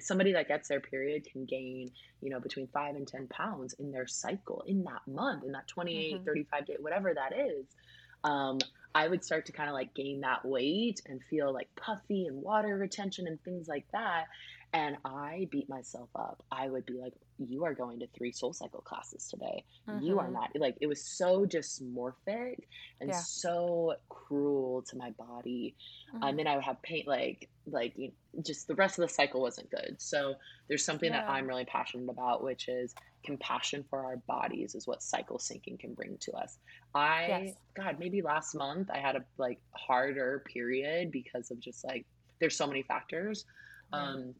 [0.00, 3.92] somebody that gets their period can gain, you know, between five and 10 pounds in
[3.92, 7.66] their cycle in that month, in that 28, hmm 35 day, whatever that is.
[8.24, 8.58] Um,
[8.94, 12.42] I would start to kind of like gain that weight and feel like puffy and
[12.42, 14.26] water retention and things like that.
[14.74, 16.44] And I beat myself up.
[16.50, 19.64] I would be like, you are going to three SoulCycle classes today.
[19.88, 20.50] You are hmm not.
[20.56, 22.56] Like, it was so dysmorphic
[23.00, 23.16] and Yeah.
[23.16, 25.76] so cruel to my body.
[26.12, 28.12] hmm And then I would have pain, like, like you
[28.44, 29.96] just the rest of the cycle wasn't good.
[30.00, 30.34] So
[30.68, 32.94] there's something that I'm really passionate about, which is
[33.24, 36.58] compassion for our bodies, is what cycle syncing can bring to us.
[36.94, 37.58] I, Yes.
[37.76, 42.06] God, maybe last month I had a like harder period because of just like
[42.40, 43.44] there's so many factors.
[43.90, 44.24] Right.
[44.24, 44.34] Um,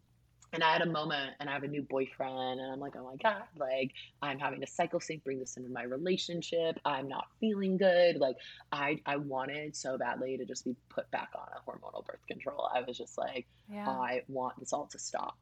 [0.54, 3.04] and I had a moment and I have a new boyfriend and I'm like, oh
[3.04, 3.92] my God, like
[4.22, 6.76] I'm having to cycle sync, bring this into my relationship.
[6.84, 8.16] I'm not feeling good.
[8.16, 8.36] Like
[8.72, 12.70] I I wanted so badly to just be put back on a hormonal birth control.
[12.74, 14.04] I was just like, Yeah.
[14.08, 15.36] I want this all to stop.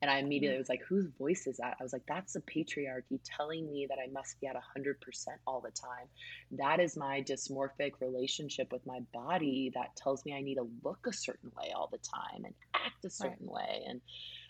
[0.00, 0.58] And I immediately Mm.
[0.58, 1.76] was like, whose voice is that?
[1.80, 5.60] I was like, that's the patriarchy telling me that I must be at 100% all
[5.60, 6.08] the time.
[6.52, 11.00] That is my dysmorphic relationship with my body that tells me I need to look
[11.08, 13.38] a certain way all the time and act a Right.
[13.38, 13.82] certain way.
[13.88, 14.00] And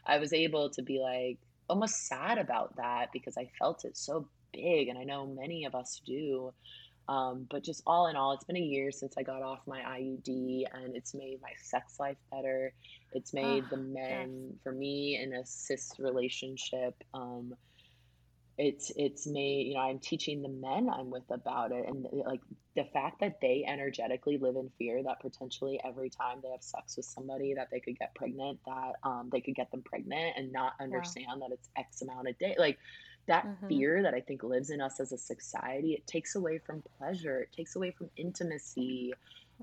[0.08, 1.38] I was able to be like
[1.68, 4.88] almost sad about that because I felt it so big.
[4.88, 6.52] And I know many of us do.
[7.08, 9.80] Um, but just all in all, it's been a year since I got off my
[9.80, 12.74] IUD, and it's made my sex life better.
[13.12, 13.86] It's Oh, made the yes.
[13.94, 17.54] men, for me, in a cis relationship, um,
[18.58, 22.40] it's it's made, you know, I'm teaching the men I'm with about it, and like
[22.76, 26.96] the fact that they energetically live in fear that potentially every time they have sex
[26.96, 30.52] with somebody that they could get pregnant, that um, they could get them pregnant, and
[30.52, 31.18] not Wow.
[31.20, 32.78] understand that it's X amount of day, like
[33.28, 36.58] that hmm fear that I think lives in us as a society, it takes away
[36.58, 39.12] from pleasure, it takes away from intimacy.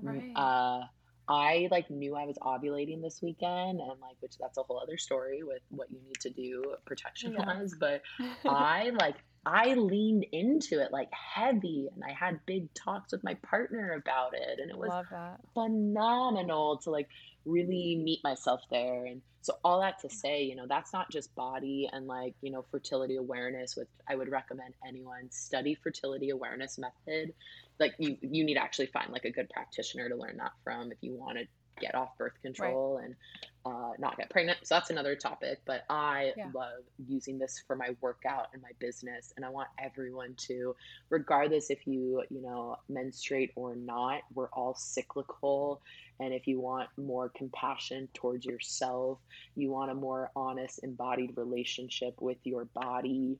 [0.00, 0.24] Right.
[0.34, 0.82] Uh,
[1.28, 4.96] I like knew I was ovulating this weekend, and like, which that's a whole other
[4.96, 7.46] story with what you need to do protection Yeah.
[7.46, 8.02] wise, but
[8.46, 9.16] I like
[9.46, 14.34] I leaned into it like heavy, and I had big talks with my partner about
[14.34, 14.90] it, and it was
[15.54, 17.08] phenomenal to like
[17.44, 19.06] really meet myself there.
[19.06, 22.50] And so all that to say, you know, that's not just body and like, you
[22.50, 27.32] know, fertility awareness, which I would recommend anyone study fertility awareness method.
[27.78, 30.90] Like you you need to actually find like a good practitioner to learn that from
[30.90, 31.46] if you want to
[31.80, 32.72] get off birth Right.
[32.72, 33.14] control and
[33.64, 34.58] uh, not get pregnant.
[34.64, 35.58] So that's another topic.
[35.66, 36.50] But I Yeah.
[36.52, 39.32] love using this for my workout and my business.
[39.36, 40.74] And I want everyone to,
[41.10, 45.82] regardless if you, you know, menstruate or not, we're all cyclical.
[46.20, 49.20] And if you want more compassion towards yourself,
[49.54, 53.38] you want a more honest, embodied relationship with your body,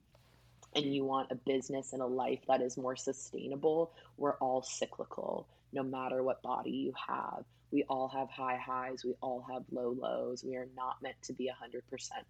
[0.75, 5.49] and you want a business and a life that is more sustainable, we're all cyclical,
[5.77, 7.43] no matter what body you have.
[7.71, 10.43] We all have high highs, we all have low lows.
[10.43, 11.81] We are not meant to be 100%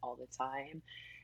[0.03, 0.81] all the time.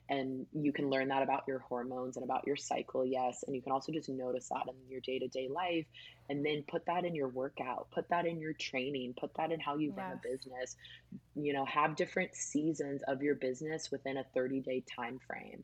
[0.10, 3.44] And you can learn that about your hormones and about your cycle, yes.
[3.46, 5.86] And you can also just notice that in your day to day life
[6.30, 9.60] and then put that in your workout, put that in your training, put that in
[9.60, 10.76] how you run a business.
[11.36, 15.64] You know, have different seasons of your business within a 30 day time frame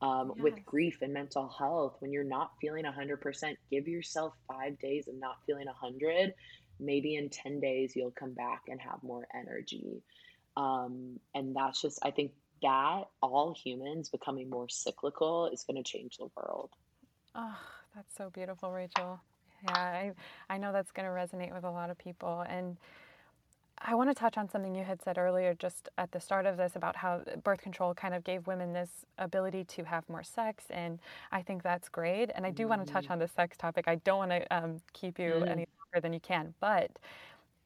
[0.00, 5.08] um, with grief and mental health when you're not feeling 100% give yourself five days
[5.08, 6.32] of not feeling 100
[6.80, 10.02] maybe in 10 days you'll come back and have more energy
[10.56, 12.32] um, and that's just i think
[12.62, 16.70] that all humans becoming more cyclical is going to change the world
[17.34, 17.56] Oh,
[17.94, 19.20] that's so beautiful, Rachael.
[19.62, 20.12] Yeah, I,
[20.48, 22.44] I know that's going to resonate with a lot of people.
[22.48, 22.76] And
[23.80, 26.56] I want to touch on something you had said earlier, just at the start of
[26.56, 30.64] this, about how birth control kind of gave women this ability to have more sex.
[30.70, 30.98] And
[31.32, 32.30] I think that's great.
[32.34, 33.86] And I do want to touch mm on the sex topic.
[33.88, 36.54] I don't want to um, keep you mm, any longer than you can.
[36.60, 36.90] But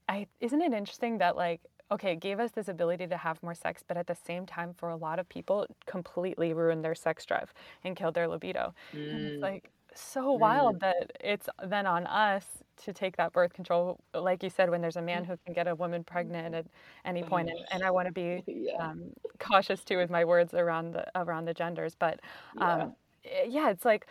[0.08, 1.60] I, isn't it interesting that, like,
[1.90, 4.74] okay, it gave us this ability to have more sex, but at the same time,
[4.74, 7.52] for a lot of people, completely ruined their sex drive
[7.84, 8.74] and killed their libido.
[9.10, 12.45] And it's mm, like so wild that it's then on us
[12.84, 15.55] to take that birth control, like you said, when there's a man mm, who can
[15.55, 16.66] get a woman pregnant at
[17.05, 17.49] any point.
[17.49, 20.93] oh, And, and I want to be yeah um, cautious too with my words around
[20.93, 22.20] the around the genders, but
[22.53, 24.07] yeah um, eh, yeah, it's like,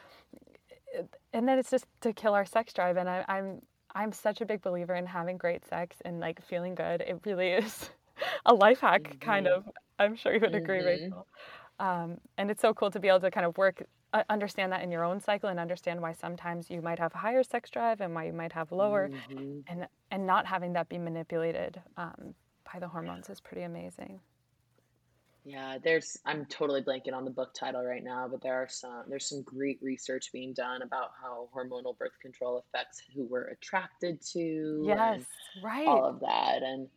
[1.33, 2.97] and then it's just to kill our sex drive.
[2.97, 3.61] And I, I'm
[3.95, 7.01] I'm such a big believer in having great sex and like feeling good.
[7.01, 7.89] It really is
[8.45, 9.69] a life hack, kind hmm of.
[9.99, 11.27] I'm sure you would agree, hmm Rachael.
[11.79, 13.83] Um, and it's so cool to be able to kind of work,
[14.29, 17.69] understand that in your own cycle, and understand why sometimes you might have higher sex
[17.69, 21.81] drive and why you might have lower, hmm and and not having that be manipulated
[21.97, 22.35] um,
[22.71, 24.19] by the hormones is pretty amazing.
[25.43, 29.05] Yeah, there's I'm totally blanking on the book title right now, but there are some
[29.07, 34.21] there's some great research being done about how hormonal birth control affects who we're attracted
[34.33, 35.23] to Yes,
[35.63, 35.87] right.
[35.87, 36.61] all of that.
[36.61, 36.89] And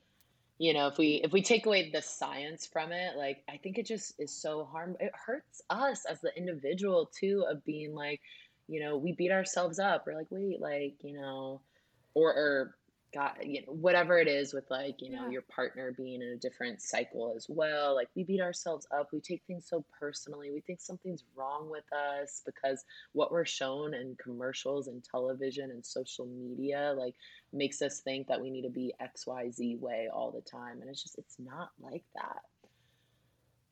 [0.59, 3.79] you know, if we if we take away the science from it, like I think
[3.79, 8.21] it just is so harm it hurts us as the individual too of being like,
[8.69, 10.05] you know, we beat ourselves up.
[10.07, 11.61] We're like, wait, like, you know,
[12.15, 12.75] or or
[13.15, 15.31] got you know whatever it is with like you know Yeah.
[15.31, 19.21] your partner being in a different cycle as well like we beat ourselves up we
[19.21, 24.17] take things so personally we think something's wrong with us because what we're shown in
[24.23, 27.15] commercials and television and social media like
[27.53, 31.03] makes us think that we need to be xyz way all the time and it's
[31.03, 32.43] just it's not like that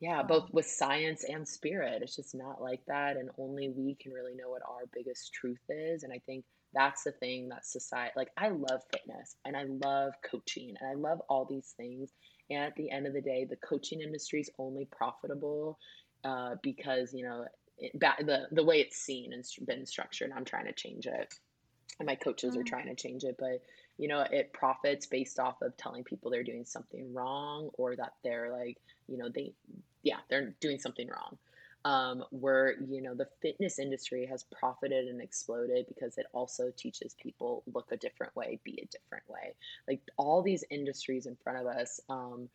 [0.01, 0.25] yeah, Wow.
[0.25, 2.03] both with science and spirit.
[2.03, 3.17] It's just not like that.
[3.17, 6.03] And only we can really know what our biggest truth is.
[6.03, 6.45] And I think
[6.75, 10.95] that's the thing that society, like, I love fitness and I love coaching and I
[10.95, 12.11] love all these things.
[12.51, 15.79] And at the end of the day, the coaching industry is only profitable
[16.25, 17.47] uh, because, you know,
[17.79, 21.35] it, the, the way it's seen and been structured, I'm trying to change it.
[21.99, 23.61] And my coaches are Mm, trying to change it but
[23.99, 28.15] you know it profits based off of telling people they're doing something wrong or that
[28.25, 29.55] they're like you know they
[30.03, 31.39] yeah they're doing something wrong
[31.85, 37.15] um, where you know the fitness industry has profited and exploded because it also teaches
[37.21, 39.55] people look a different way be a different way
[39.89, 42.49] like all these industries in front of us um,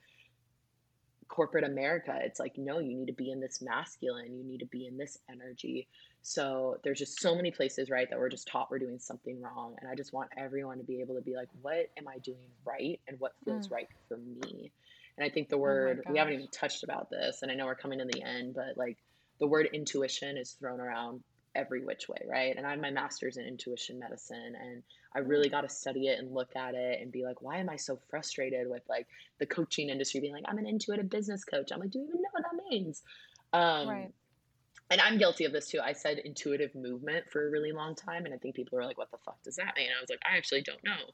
[1.27, 4.65] corporate America, it's like, no, you need to be in this masculine, you need to
[4.65, 5.87] be in this energy.
[6.21, 9.75] So there's just so many places, right, that we're just taught we're doing something wrong.
[9.79, 12.49] And I just want everyone to be able to be like, what am I doing
[12.65, 13.71] right and what feels mm.
[13.71, 14.71] right for me?
[15.17, 17.65] And I think the Oh word, we haven't even touched about this, and I know
[17.65, 18.97] we're coming to the end, but like
[19.39, 21.23] the word intuition is thrown around
[21.55, 22.55] every which way, right?
[22.55, 24.83] And I have my master's in intuition medicine, and
[25.15, 27.57] I really Mm, got to study it and look at it and be like, why
[27.57, 29.07] am I so frustrated with like
[29.39, 31.69] the coaching industry being like, I'm an intuitive business coach.
[31.71, 33.01] I'm like, do you even know what that means?
[33.53, 34.13] Um, Right.
[34.89, 35.79] and I'm guilty of this too.
[35.83, 38.97] I said intuitive movement for a really long time, and I think people are like,
[38.97, 39.89] what the fuck does that mean?
[39.97, 41.11] I was like, I actually don't know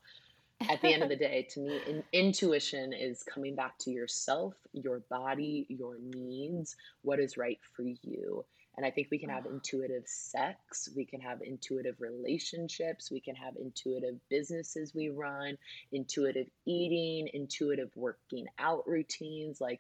[0.70, 4.56] at the end of the day, to me, in, intuition is coming back to yourself,
[4.74, 8.46] your body, your needs, what is right for you.
[8.76, 13.20] And I think we can have Oh, intuitive sex, we can have intuitive relationships, we
[13.20, 15.58] can have intuitive businesses we run,
[15.92, 19.62] intuitive eating, intuitive working out routines.
[19.62, 19.80] Like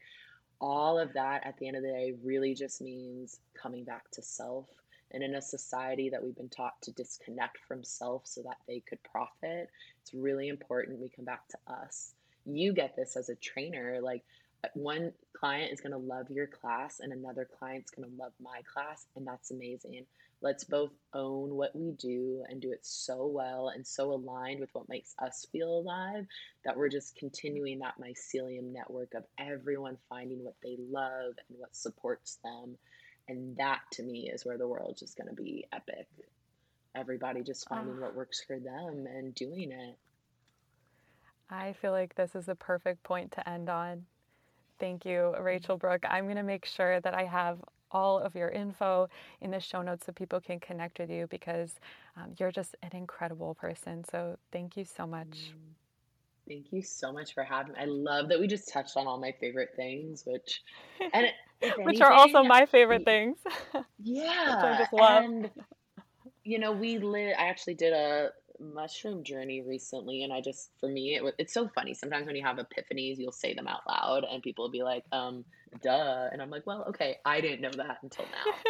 [0.61, 4.21] all of that at the end of the day really just means coming back to
[4.21, 4.67] self.
[5.13, 8.79] And in a society that we've been taught to disconnect from self so that they
[8.79, 9.69] could profit,
[10.01, 12.13] it's really important we come back to us.
[12.45, 13.99] You get this as a trainer.
[14.01, 14.23] Like
[14.63, 18.33] uh, one client is going to love your class and another client's going to love
[18.41, 19.05] my class.
[19.15, 20.05] And that's amazing.
[20.41, 24.69] Let's both own what we do and do it so well and so aligned with
[24.73, 26.25] what makes us feel alive
[26.65, 31.73] that we're just continuing that mycelium network of everyone finding what they love and what
[31.73, 32.77] supports them.
[33.27, 36.07] And that to me is where the world's just going to be epic.
[36.95, 39.97] Everybody just oh, finding what works for them and doing it.
[41.49, 44.05] I feel like this is the perfect point to end on.
[44.79, 46.03] Thank you, Rachael Brooke.
[46.09, 47.59] I'm going to make sure that I have
[47.91, 49.07] all of your info
[49.41, 51.75] in the show notes so people can connect with you because
[52.17, 54.03] um, you're just an incredible person.
[54.11, 55.53] So thank you so much.
[55.55, 55.73] Mm,
[56.47, 57.79] Thank you so much for having me.
[57.79, 60.61] I love that we just touched on all my favorite things, which,
[61.13, 61.27] and
[61.63, 63.37] if Which are also my favorite things,
[64.45, 65.25] which I yeah, just love.
[65.27, 65.51] and
[66.43, 67.35] you know, we lit.
[67.37, 71.33] I actually did a mushroom journey recently, and I just, for me, it was.
[71.37, 71.93] It's so funny.
[71.93, 75.03] Sometimes when you have epiphanies, you'll say them out loud, and people will be like,
[75.11, 75.45] "Um,
[75.81, 78.55] duh," and I'm like, "Well, okay, I didn't know that until now."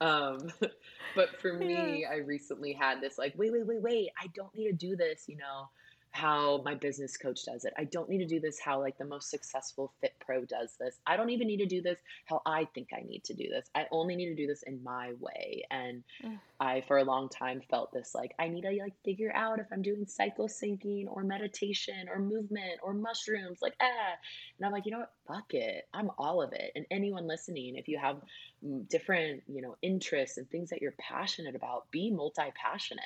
[0.00, 0.52] Um,
[1.16, 1.66] but for Yeah.
[1.66, 4.94] me, I recently had this like, wait, wait, wait, wait, I don't need to do
[4.96, 5.68] this, you know,
[6.12, 7.72] how my business coach does it.
[7.78, 10.98] I don't need to do this how like the most successful fit pro does this.
[11.06, 13.68] I don't even need to do this how I think I need to do this.
[13.74, 15.64] I only need to do this in my way.
[15.70, 19.32] And Mm, I for a long time felt this like I need to like figure
[19.34, 24.14] out if I'm doing cycle syncing or meditation or movement or mushrooms like ah
[24.58, 27.76] and I'm like you know what fuck it I'm all of it and anyone listening
[27.76, 28.16] if you have
[28.64, 33.04] mm, different you know interests and things that you're passionate about be multi-passionate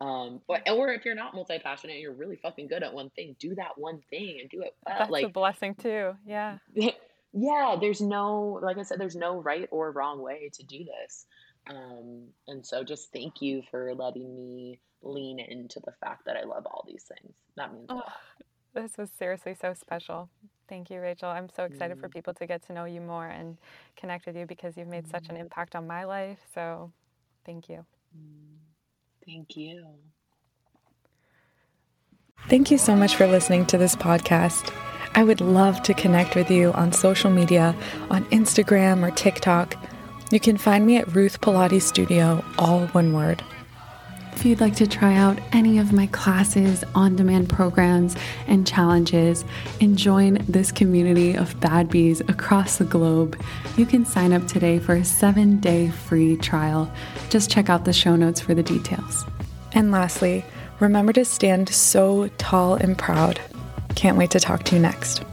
[0.00, 3.36] um or, or if you're not multi-passionate and you're really fucking good at one thing
[3.38, 6.14] do that one thing and do it well That's a blessing too.
[6.26, 6.58] Yeah.
[7.32, 11.26] yeah there's no like i said there's no right or wrong way to do this
[11.68, 16.44] um and so just thank you for letting me lean into the fact that i
[16.44, 18.12] love all these things that means a Oh, lot
[18.74, 20.28] this was seriously so special.
[20.68, 21.30] Thank you, Rachael.
[21.30, 23.58] I'm so excited for mm, people to get to know you more and
[23.96, 26.38] connect with you because you've made such an mm, impact on my life.
[26.54, 26.92] So
[27.44, 27.84] thank you.
[28.16, 28.63] mm.
[29.26, 29.84] Thank you
[32.46, 34.70] Thank you so much for listening to this podcast.
[35.14, 37.74] I would love to connect with you on social media,
[38.10, 39.76] on Instagram or TikTok.
[40.30, 43.42] You can find me at Ruth Pilates Studio, all one word.
[44.36, 48.14] If you'd like to try out any of my classes, on demand programs,
[48.46, 49.44] and challenges,
[49.80, 53.40] and join this community of bad bees across the globe,
[53.76, 56.92] you can sign up today for a seven day free trial.
[57.30, 59.24] Just check out the show notes for the details.
[59.72, 60.44] And lastly,
[60.78, 63.40] remember to stand so tall and proud.
[63.94, 65.24] Can't wait to talk to you next.